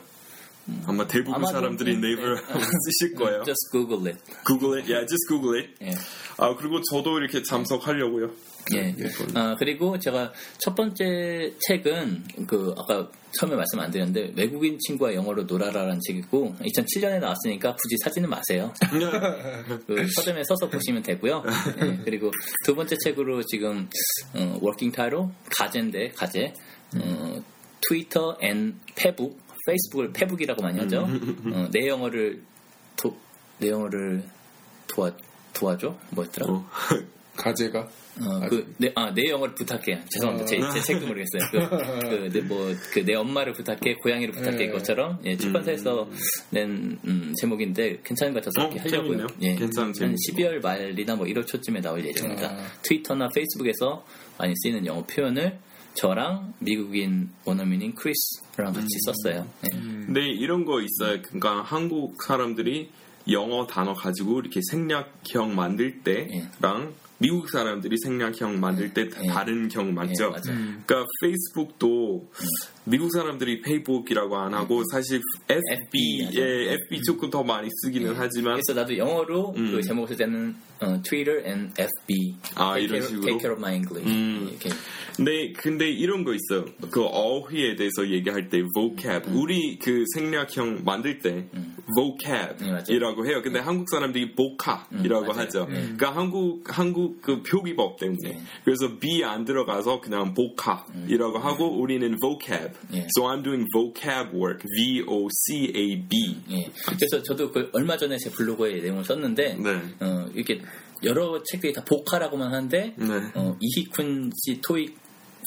[0.86, 2.36] 아마 대부분 사람들이 예, 네이버 예.
[2.38, 3.44] 쓰실 거예요.
[3.46, 4.20] just Google it.
[4.46, 4.92] Google it.
[4.92, 5.74] Yeah, just Google it.
[5.82, 5.94] 예.
[6.38, 8.32] 아 그리고 저도 이렇게 참석하려고요.
[8.74, 8.96] 예.
[9.36, 15.44] 아, 그리고 제가 첫 번째 책은 그 아까 처음에 말씀 안 드렸는데 외국인 친구와 영어로
[15.44, 18.74] 놀아라라는 책이고 2007년에 나왔으니까 굳이 사지는 마세요.
[19.86, 21.44] 그 서점에 서서 보시면 되고요.
[21.82, 22.32] 예, 그리고
[22.64, 23.88] 두 번째 책으로 지금
[24.34, 26.54] 어, working title로 가제인데 가제
[26.98, 27.44] 어,
[27.88, 31.08] 트위터 and 페북 페이스북을 페북이라고 많이 하죠.
[31.54, 32.42] 어, 내 영어를
[32.96, 33.16] 도,
[33.58, 34.24] 내 영어를
[34.88, 35.12] 도와
[35.54, 36.52] 도와줘 뭐였더라?
[36.52, 36.70] 어,
[37.36, 37.90] 가제가
[38.22, 40.06] 어, 그, 내, 아, 내 영어를 부탁해.
[40.10, 40.46] 죄송합니다.
[40.46, 41.50] 제, 제 책도 모르겠어요.
[41.52, 44.70] 그, 그, 내, 뭐, 그, 내 엄마를 부탁해, 고양이를 부탁해, 네.
[44.70, 46.10] 것처럼, 예, 출판사에서
[46.52, 49.28] 낸, 음, 제목인데, 괜찮은 것 같아서 어, 이렇게 하려고요.
[49.28, 49.28] 재밌네요.
[49.42, 49.56] 예.
[49.56, 50.16] 괜찮은 한 제목.
[50.16, 52.52] 12월 말이나 뭐 1월 초쯤에 나올 예정입니다.
[52.52, 52.68] 아.
[52.84, 54.06] 트위터나 페이스북에서
[54.38, 55.60] 많이 쓰이는 영어 표현을
[55.96, 59.48] 저랑 미국인 원어민인 크리스랑 같이 썼어요.
[59.64, 59.78] 예.
[59.78, 61.22] 근데 이런 거 있어요.
[61.22, 62.92] 그러니까 한국 사람들이
[63.32, 69.28] 영어 단어 가지고 이렇게 생략형 만들 때랑 미국 사람들이 생략형 만들 때 예.
[69.28, 70.26] 다른 경우 맞죠?
[70.26, 70.42] 예, 맞아요.
[70.86, 72.30] 그러니까 페이스북도
[72.86, 75.20] 미국 사람들이 페북이라고 안 하고 사실
[75.50, 76.40] FB, 하죠.
[76.40, 79.72] 예, FB 조금 더 많이 쓰기는 하지만 그래서 나도 영어로 음.
[79.72, 82.36] 그 제목을 쓸 때는 어, Twitter and FB.
[82.56, 83.26] 아, take 이런 care, 식으로?
[83.26, 84.08] Take care of my English.
[84.08, 84.50] 음.
[84.52, 84.70] 이렇게.
[85.16, 86.66] 근데 근데 이런 거 있어요.
[86.92, 91.76] 그 어휘에 대해서 얘기할 때 vocab 우리 그 생략형 만들 때 음.
[91.96, 93.42] vocab이라고 해요.
[93.42, 94.36] 근데 한국 사람들이
[95.24, 95.42] 음, 맞아요.
[95.42, 95.64] 하죠.
[95.70, 95.96] 음.
[95.98, 98.42] 그러니까 한국 한국 그 표기법 때문에 네.
[98.64, 102.75] 그래서 b 안 들어가서 그냥 vocab이라고 하고 우리는 vocab.
[102.94, 103.08] 예.
[103.18, 104.62] So I'm doing vocab work.
[104.78, 106.38] V O C A B.
[106.52, 106.70] 예.
[106.86, 109.82] 그래서 저도 그 얼마 전에 제 블로그에 내용을 썼는데 네.
[110.00, 110.62] 어, 이렇게
[111.04, 113.08] 여러 책들이 다 복화라고만 하는데 네.
[113.36, 114.98] 어, 이희쿤 씨 토익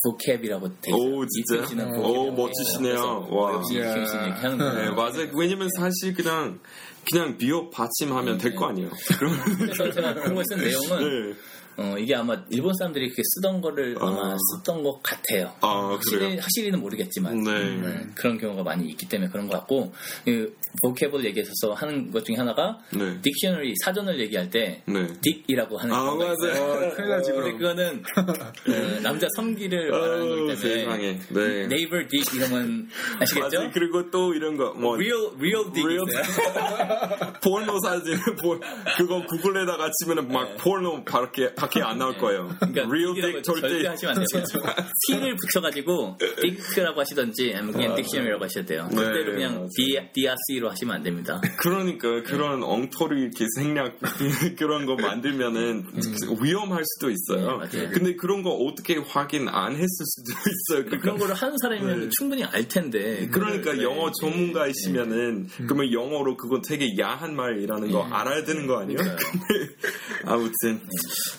[0.05, 1.16] vocab이라고 돼 있어요.
[1.16, 1.87] 오, 진짜?
[1.99, 3.29] 오, 멋지시네요.
[3.31, 3.55] 와.
[3.55, 4.74] 역시 하는 거예요.
[4.74, 5.29] 네, 맞아요.
[5.35, 6.61] 왜냐면 사실 그냥
[7.11, 8.91] 그냥 비업 받침하면 될 거 아니에요.
[9.59, 11.35] 그래서 제가 그런 걸쓴 내용은 네.
[11.79, 14.37] 어, 이게 아마 일본 사람들이 그렇게 쓰던 거를 아마 아.
[14.57, 15.53] 썼던 것 같아요.
[15.61, 15.91] 아?
[15.93, 17.51] 확실히, 확실히는 모르겠지만 네.
[17.51, 19.93] 음, 그런 경우가 많이 있기 때문에 그런 것 같고
[20.24, 23.20] 그 보케블 얘기해서 하는 것 중에 하나가 네.
[23.22, 25.07] 딕셔너리 사전을 얘기할 때 네.
[25.07, 26.24] 딕이라고 하는 아, 경우가.
[26.24, 26.62] 맞아요.
[26.64, 27.59] 어, 큰일 나지, 그럼.
[27.59, 28.03] 그거는
[28.64, 28.70] 그
[29.03, 31.18] 남자 성기를 말하는 거기 때문에 세상에.
[31.31, 31.66] 네.
[31.68, 32.89] 네이버 딕 이러면
[33.20, 33.57] 아시겠죠?
[33.59, 33.70] 맞아요.
[33.72, 37.33] 그리고 또 이런 거, 뭐, real real 딕 Real 있어요.
[37.43, 38.59] 포르노 사진, 뭐,
[38.97, 41.05] 그거 구글에다가 치면은 막 포르노
[41.69, 42.49] 밖에 안 나올 거예요.
[42.59, 43.87] 그러니까 Real 딕이라고 dick 절대.
[43.89, 44.45] 하시면 안 돼요.
[45.09, 47.95] T를 붙여가지고 딕라고 하시던지 아니면 그냥
[48.43, 48.89] 하셔도 돼요.
[48.91, 49.69] 네, 절대로 그냥 맞아요.
[49.77, 51.41] D, DRC로 하시면 안 됩니다.
[51.59, 53.99] 그러니까 그런 엉터리 이렇게 생략
[54.59, 55.85] 그런 거 만들면은
[56.43, 57.61] 위험할 수도 있어요.
[57.71, 57.89] 네.
[57.89, 60.85] 근데 그런 거 어떻게 확인 안 했을 수도 있어요.
[60.85, 62.09] 그러니까 그런 거를 하는 사람이면 네.
[62.16, 63.29] 충분히 알 텐데.
[63.31, 64.12] 그러니까 네, 영어 네.
[64.21, 68.14] 전문가이시면은 그러면 영어로 그건 되게 야한 말이라는 거 네.
[68.14, 68.99] 알아야 되는 거 아니에요?
[70.25, 70.81] 아무튼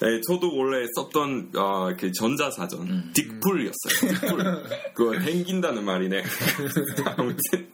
[0.01, 3.12] 네, 저도 원래 썼던 어, 그 전자사전 음.
[3.14, 4.20] 딕풀이었어요.
[4.20, 6.22] 딕풀 그거 땡긴다는 말이네.
[7.16, 7.68] 아무튼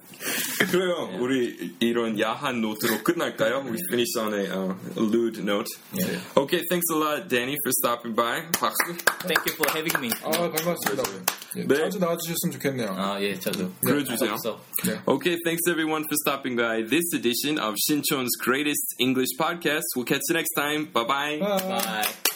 [0.71, 1.17] 그래요.
[1.19, 3.65] 우리 이런 야한 노트로 끝날까요?
[3.65, 5.67] We finish on a uh, lewd note.
[5.93, 6.21] 네.
[6.37, 8.43] Okay, thanks a lot, Danny, for stopping by.
[8.53, 8.95] 박수.
[9.25, 10.11] Thank you for having me.
[10.23, 11.03] 아 반갑습니다.
[11.57, 11.75] 예, 네.
[11.75, 12.95] 자주 나와주셨으면 좋겠네요.
[12.97, 13.73] 아, 예, 저도.
[13.85, 14.33] 그래주세요.
[14.33, 14.61] 없어.
[14.85, 15.01] 네.
[15.07, 19.89] Okay, thanks everyone for stopping by this edition of Shinchon's greatest English podcast.
[19.97, 20.93] We'll catch you next time.
[20.93, 21.39] Bye bye.
[21.41, 21.57] 아.
[21.59, 22.34] Bye.